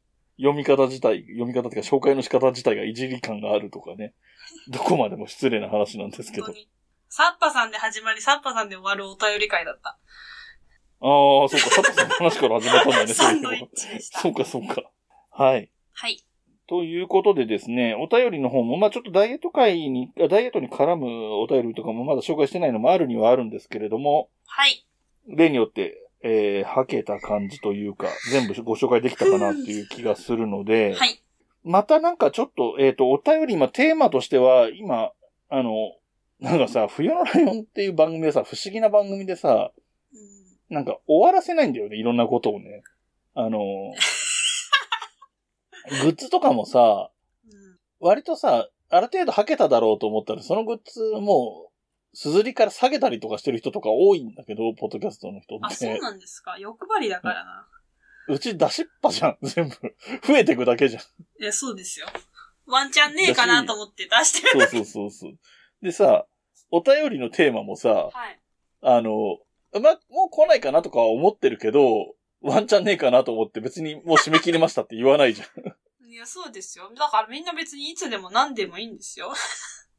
[0.41, 4.15] 読み方自体、読み方っていうか紹介の仕方自体がいじり感があるとかね、
[4.69, 6.47] どこまでも失礼な話なんですけど。
[6.47, 6.69] 本当に。
[7.09, 9.91] サッパさんで始まり、サッパさんで終わるお便り会だった。
[9.91, 14.19] ああ、そうか、サッパさんの話から始まったんだね、 サンドイそういえばッチでした。
[14.21, 14.91] そうか、そうか。
[15.31, 15.71] はい。
[15.93, 16.23] はい。
[16.69, 24.87] ということでですね、お便りの方も、まあちょっとダイエット会に、あダイエットに絡むお便りとかもまだ紹介してないのもあるにはあるんですけれども、はい。
[25.27, 31.23] 例によって、えー、はけた感じというか、全部ご紹介できたかなっていう気がするので、はい。
[31.65, 35.13] またなんかちょっと、えっ、と、お便り、今テーマとしては、今、
[35.49, 35.73] あの、
[36.39, 39.73] なんかさ、冬のライオンっていう番組でさ、不思議な番組でさ、
[40.13, 40.75] うん。
[40.75, 42.83] なんか終わらせないんだよね、いろんなことをね。
[43.35, 43.59] あの、
[46.03, 47.11] グッズとかもさ、
[47.45, 47.79] うん。
[48.01, 51.70] 割とさ、ある程度履けただろうと思ったら、そのグッズも、
[52.13, 56.01] すずりから下げたりとかしてる人とか多いんだけど、ポッドキャストの人あ、そうって。
[56.01, 56.57] なんですか？
[56.59, 57.67] 欲張りだからな。
[58.29, 59.75] うち出しっぱじゃん、全部。
[60.27, 61.03] 増えてくだけじゃん。
[61.43, 62.07] いや、そうですよ。
[62.67, 64.67] ワンチャンねえかなと思って出してる。
[64.67, 65.33] そうそうそうそう。
[65.83, 66.27] でさ、
[66.71, 68.41] お便りのテーマもさ、はい。
[68.83, 69.39] あの、
[69.73, 69.81] ま、
[70.11, 75.49] もう来ないかなとかは思ってるけど、ワンチャンねえかなと思って別にもう締め切りましたって言わないじゃん。
[76.11, 76.91] いや、そうですよ。
[76.95, 79.33] だからみんな別にいつでも何でもいいんですよ。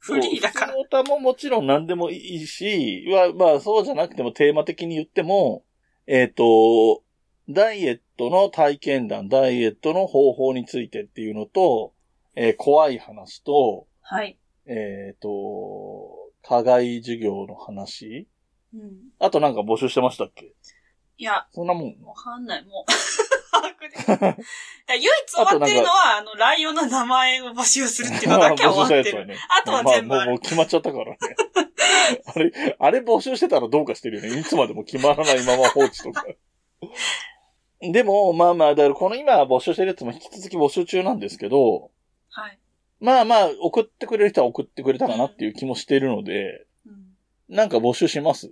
[0.02, 0.74] フリーだから。
[0.74, 3.06] 普通の歌ももちろん何でもいいし、
[3.38, 5.64] ままあそうじゃなくてもテーマ的に言っても、
[6.08, 7.04] えっ、と、
[7.48, 11.94] ダイエットの体験談、ダイエットの方法についてっていうのと、
[12.36, 14.38] えー怖い話と、はい。
[14.66, 18.28] えっ、と、課外授業の話
[18.74, 18.94] うん。
[19.20, 20.56] あとなんか募集してましたっけ？
[21.18, 22.02] いや、そんなもん？
[22.04, 22.92] わかんない、もう。
[23.52, 29.26] 把握で唯一終わってるのは、あの、ライオンの名前を募集するっていうのだけ は終わってる。
[29.26, 29.36] ね。
[29.60, 30.26] あとは全部まあ。
[30.26, 31.18] もうもう決まっちゃったからね。
[32.26, 34.40] あれ、あれ募集してたらどうかしてるよね。
[34.40, 36.26] いつまでも決まらないまま放置とか。
[37.82, 41.92] でも、まあまあ、だからこの今募集してるやつも引き続き募集中なんですけど、
[42.30, 42.60] はい。
[43.00, 47.02] まあまあ、送ってくれる人は送ってくれたかなっていう気もしているので、うん
[47.50, 48.50] なんか募集します？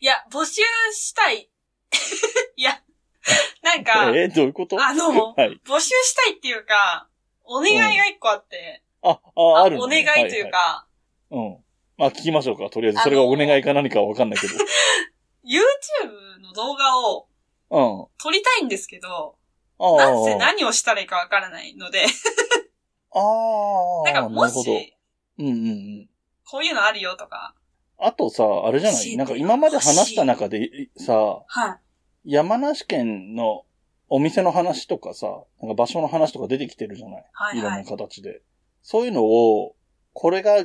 [0.00, 1.48] いや、募集したい。
[2.56, 2.82] いや、
[3.62, 4.82] なんか、えーどういうこと？
[4.82, 5.60] あの、はい。
[5.66, 7.08] 募集したいっていうか、
[7.44, 10.86] お願いが一個あって、あ、あ、あるのお願ねいというか、は
[11.30, 11.64] いはいうん。
[11.98, 12.70] まあ聞きましょうか。
[12.70, 14.46] とりあえず、それがお願いか何かはわかんないけ
[15.44, 17.28] YouTube の動画を
[17.70, 18.10] ど。
[18.22, 19.36] 撮りたいんですけど、
[19.78, 20.00] うん。
[20.00, 20.36] あなんせあ。
[20.36, 22.04] 何をしたらいいかわからないので、
[23.12, 24.02] ああ。
[24.12, 24.94] なんかもし、
[25.38, 25.70] うんうんう
[26.02, 26.10] ん。
[26.48, 27.54] こういうのあるよとか、
[27.98, 29.16] あとさ、あれじゃない？
[29.16, 31.14] なんか今まで話した中でさ、
[31.46, 31.78] はい。
[32.24, 33.64] 山梨県の
[34.08, 35.26] お店の話とかさ、
[35.62, 37.22] なんか場所の話とか出てきてるじゃない？
[37.56, 37.84] ろんなはいいはい。
[37.86, 38.42] 形で。
[38.82, 39.74] そういうのを、
[40.12, 40.64] これが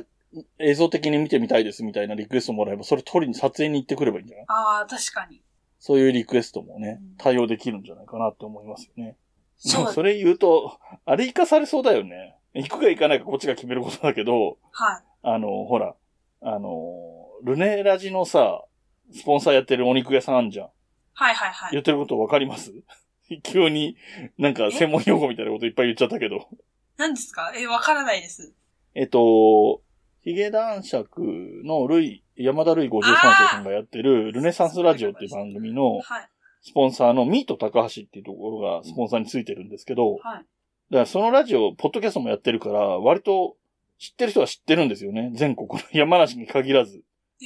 [0.58, 4.46] 映像的に見てみたいですみたいなリクエストもらえば、それ撮りに撮影に行ってくればいいんじゃない？
[4.48, 5.42] ああ、確かに。
[5.78, 9.16] そういうリクエストもねうん、対応できるんじゃないかなって思いますよね。
[9.56, 12.36] そう それ言うと、あれ活かされそうだよね。
[12.54, 15.02] 行くか行かないかこっちが決めることだけど、はい。
[15.22, 15.94] あの、ほら、
[16.40, 18.64] あの、ルネラジのさ、
[19.12, 20.70] スポンサーやってるお肉屋さんあんじゃん。
[21.18, 21.72] はいはいはい。
[21.72, 22.72] 言ってることわかります？
[23.42, 23.96] 急に
[24.38, 26.48] なんか専門用語みたいなこといっぱい言っちゃったけど。
[26.96, 27.52] 何ですか？
[27.56, 28.54] え、わからないです。
[28.94, 29.82] えっと、
[30.22, 31.20] ヒゲ男爵
[31.64, 36.28] のルイ、山田ルイ53世さんがやってるルネサンスラジオっていう番組のはい。
[36.62, 40.44] スポンサーのミート高橋っていうところがスポンサーについてるんですけど、だかはい。
[40.90, 43.56] らそのラジオ、ポッドキャストもやってるから、割と
[43.98, 45.30] 知ってる人は知ってるんですよね。
[45.34, 47.02] 全国の山梨に限らず。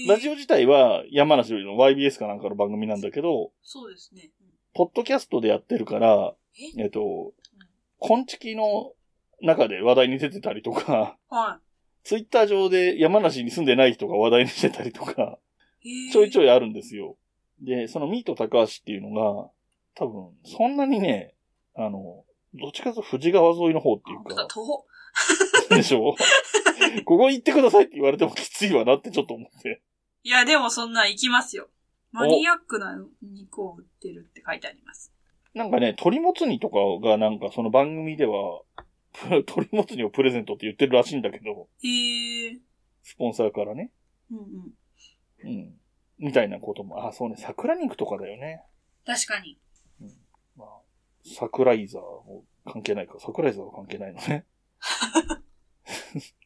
[0.07, 4.30] ラジオオ自体は山梨の YBS かなんかの番組なんだけど、そうですね。
[4.41, 6.32] うんポッドキャストでやってるから、
[6.78, 6.82] え？
[6.84, 7.32] えっと、
[7.99, 8.93] コンチキの
[9.43, 11.59] 中で話題に出てたりとか、は
[12.05, 15.38] ツイッター上で山梨に住んでない人が話題にしてたりとか、
[15.82, 16.12] い。
[16.12, 16.51] ちょいちょい。
[16.51, 17.16] あるんですよ。
[17.61, 19.51] で、そのミート高橋っていうのが、
[19.97, 21.34] 多分、そんなにね、
[21.74, 22.24] あの、
[22.55, 24.47] どっちかと富士川沿いの方っていうか。
[25.74, 26.14] でしょ？
[27.05, 29.83] ここ行ってくださいって言われてもきついわなってちょっと思って。
[30.22, 31.68] いや、でもそんなん行きますよ。
[32.12, 35.12] マニアックな肉を売ってるって書いてあります。
[35.55, 38.62] なんかね、鳥もつ煮とかがなんかその番組では、
[39.12, 42.59] ぷ鳥もつ煮をプレゼントって言ってるらしいんだけど、へえ。
[43.03, 43.91] スポンサーからね。
[44.31, 44.74] うんうん。
[45.43, 45.81] うん。
[46.18, 48.62] みたいなことも、あ、そうね、桜肉とかだよね。
[49.07, 49.59] 確かに。
[50.57, 50.68] まあ、
[51.24, 53.14] 桜井沢も関係ないか。
[53.18, 54.45] 桜井沢は関係ないのね。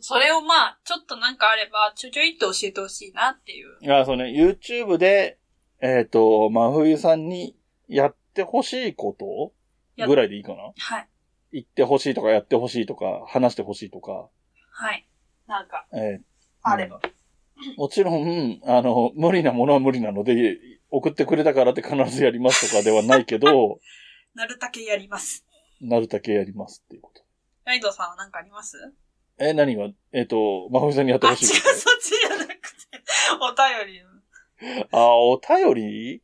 [0.00, 3.92] それをまあ、ちょっとなんかあれば、ちょちょいっと教えてほしいなっていう。
[3.92, 5.38] あ、そうね、YouTube で、
[5.80, 7.56] えっ、と、真冬さんに
[7.88, 9.52] やってほしいこと
[9.96, 10.72] やぐらいでいいかな？
[10.76, 11.08] はい。
[11.52, 14.28] 言ってほしいとかやってほしいとか、話してほしいとか、
[14.70, 15.06] はい。
[15.48, 16.22] なんか、えー
[16.62, 17.00] あれば。
[17.76, 20.58] もちろん、あの、無理なものは無理なので、
[20.90, 23.80] 送ってくれたからって必ずやりますとかではないけど、
[24.34, 25.46] なるたけやります。
[25.80, 27.22] なるだけやりますっていうこと。
[27.64, 28.76] ライドさんは何かあります？
[29.40, 32.58] え、何が、えっ、と、真冬さんにやってあ、違う、ほしいそっこちじゃなくて、
[33.40, 34.02] お便り。
[34.92, 36.22] あ、お便り？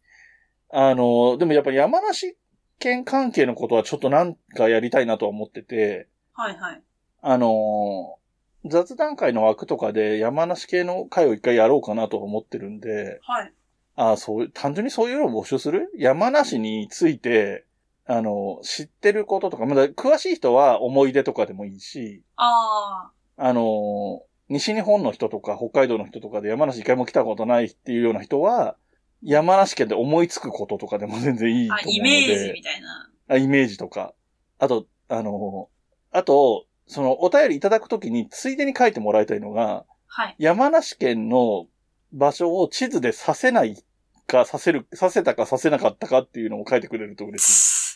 [0.70, 2.36] あの、でもやっぱり山梨
[2.78, 6.82] 県関係のことはちょっとなんかやりたいなとは思ってて、はいはい。
[7.22, 8.18] あの、
[8.66, 13.52] 雑談会の枠とかで山梨系の会を一回やろうかなと思ってるんで、はい。
[13.94, 15.90] あそう、単純にそういうのを募集する？
[15.96, 17.64] 山梨について、
[18.06, 28.76] あの、知ってることとか、まだ詳しい人は思い出とかでもいいし、ああの、西日本の人とか北海道の人とかで山梨一回も来たことないっていうような人は、
[29.22, 32.08] 山梨県で思いつくこととかでも全然いいとあ、思うので。
[32.08, 33.10] イメージみたいな。
[33.28, 34.14] あ、イメージとか。
[34.58, 35.68] あと、あの、
[36.12, 40.36] あと、そのお便りいただくときについでに書いてもらいたいのが、はい。
[40.38, 41.66] 山梨県の
[42.12, 43.82] 場所を地図でさせない
[44.26, 47.95] か、させる、させたかさせなかったかっていうのを書いてくれると嬉しい。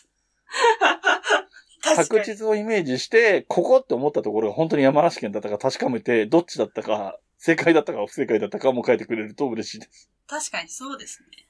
[1.81, 2.23] 確。
[2.23, 10.11] 実をイメージして、ここって思ったところが本当に山梨県だったか確かめて、どっちだったか、正解だったか不正解だったかも書いてくれると嬉しいです。
[10.27, 11.47] 確かにそうですね。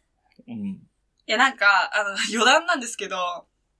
[0.47, 0.65] うん。
[0.65, 0.79] い
[1.27, 3.17] や、なんか、あの、余談なんですけど、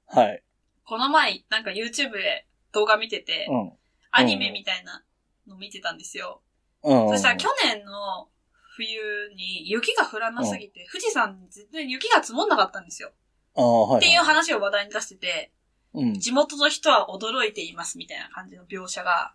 [0.07, 0.43] はい。
[0.86, 3.72] この前、なんか YouTube で動画見てて、うん。
[4.11, 5.03] アニメみたいな
[5.47, 6.41] の見てたんですよ。
[6.84, 7.09] うん。
[7.09, 8.28] そしたら去年の
[8.76, 13.11] 冬に雪が降らなすぎて、富士山に絶対雪が積もんなかったんですよ。
[13.54, 15.52] っていう話を話題に出してて、
[15.93, 16.14] うん。
[16.20, 19.34] 地元の人は驚いていますみたいな感じの描写が、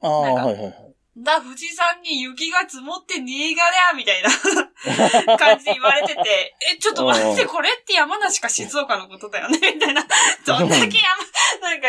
[0.00, 0.94] ああ、なんかはいはいはい。
[1.16, 4.28] だ、富士山に雪が積もってねえがりゃみたいな
[5.38, 10.04] 感じで言われてて、え、ちょっと待って、うんこれって山梨か静岡のことだよねみたいな。
[10.46, 10.98] どんだけ
[11.60, 11.88] 山、なんか、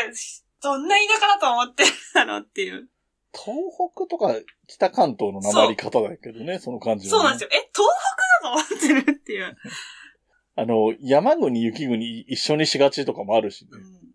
[0.61, 2.87] どんな田舎だと思ってるんだろうっていう。
[3.33, 3.57] 東
[3.93, 4.33] 北とか
[4.67, 7.17] 北関東の訛り方だけどね、その感じは、ね。
[7.17, 7.49] そうなんですよ。
[7.51, 7.89] え、東
[8.41, 9.57] 北だと思ってるっていう。
[10.55, 13.69] あの、山国、雪国一緒にしがちとかもあるしね。
[13.73, 14.05] うん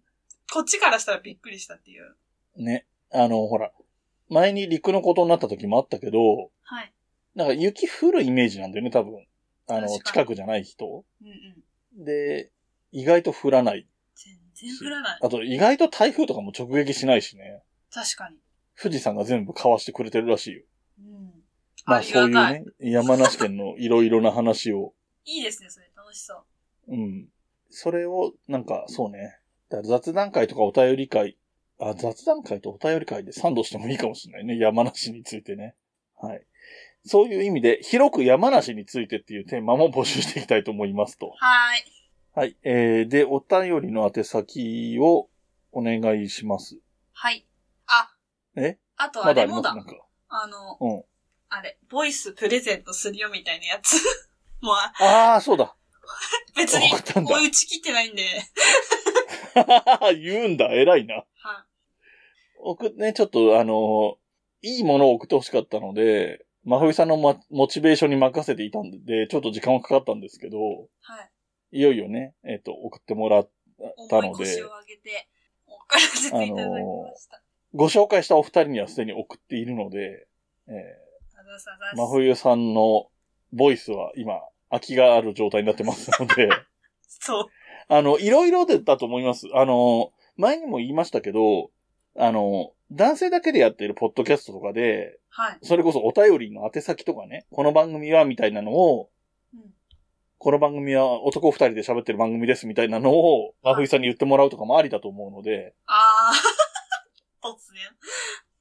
[0.53, 2.17] こっちからしたらびっくりしたっていう。
[2.57, 2.87] ね。
[3.13, 3.71] あの、ほら、
[4.29, 6.93] 前に陸のことになった時もあったけど、はい。
[7.35, 9.25] なんか雪降るイメージなんだよね、多分。
[9.69, 11.05] あの、近くじゃない人。
[11.23, 11.29] うん
[11.99, 12.05] うん。
[12.05, 12.51] で、
[12.93, 13.87] 意外と降らない。
[14.15, 15.19] 全然降らない。
[15.23, 17.63] あと、意外と台風とかも直撃しないしね。
[17.93, 18.37] 確かに。
[18.81, 20.63] 富士山が全部かわしてくれてるらしいよ。
[20.99, 21.33] うん。
[21.87, 22.29] まあ、りそう。
[22.29, 24.95] いうね、山梨県のいろいろな話を。
[25.25, 25.90] いいですね、それ。
[26.11, 26.45] 楽しそう。
[26.89, 27.29] うん。
[27.71, 29.39] それを、なんか、そうね。
[29.85, 31.39] 雑談会とかお便り会、
[31.79, 34.59] あ、雑談会とお便り会でサンドしてもいいかもしれないね。
[34.59, 35.77] 山梨についてね。
[36.21, 36.45] はい。
[37.05, 41.29] そういう意味で、広く山梨についてっていうテーマも募集していきたいと思いますと。
[41.29, 42.01] はーい。
[42.33, 42.57] はい。
[42.63, 45.29] えー、で、お便りの宛先を
[45.73, 46.79] お願いします。
[47.13, 47.47] はい。
[47.87, 48.11] あ。
[48.57, 48.79] え？
[48.97, 49.71] あとああれもだ。
[49.71, 50.07] りますなんか。
[50.29, 51.05] あの、うん。
[51.49, 53.95] あれ、ボイスプレゼントするよみたいなやつ。
[54.61, 55.75] もう、ああ、そうだ。
[56.57, 58.23] 別に追い打ち切ってないんで。
[60.21, 60.67] 言うんだ。
[60.73, 61.25] 偉いな。
[61.35, 61.67] は
[62.59, 64.19] 送っね、ちょっとあの、
[64.63, 70.59] いいものを送ってほしかったので、真冬さんの、ま、モチベーションに任せていたんで、ちょっと時間はかかったんですけど、
[71.01, 71.23] は
[71.73, 71.79] い。
[71.79, 73.51] いよいよね、えっ、と、送ってもらっ
[74.09, 75.29] たので重い腰を、上げて、
[75.67, 77.43] 送らせていただきました。
[77.75, 80.27] ご紹介したお二人にはすでに送っているので、
[80.67, 83.09] えー、真冬さんの
[83.53, 84.41] ボイスは今、
[84.71, 86.49] 空きがある状態になってますので、
[87.07, 87.47] そう。
[87.89, 89.49] あの、いろいろでだと思います。
[89.53, 91.71] あの、前にも言いましたけど、
[92.17, 95.59] あの、男性だけでやっているポッドキャストとかで、はい。
[95.63, 99.11] それこそお便りの宛先とかね、この番組はみたいなのを、
[99.55, 99.61] うん
[100.43, 107.45] この番組は男二人で喋ってる番組ですみたいなのを、真冬さんに言ってもらうとかもありだと思うので、あー。
[107.47, 107.57] 突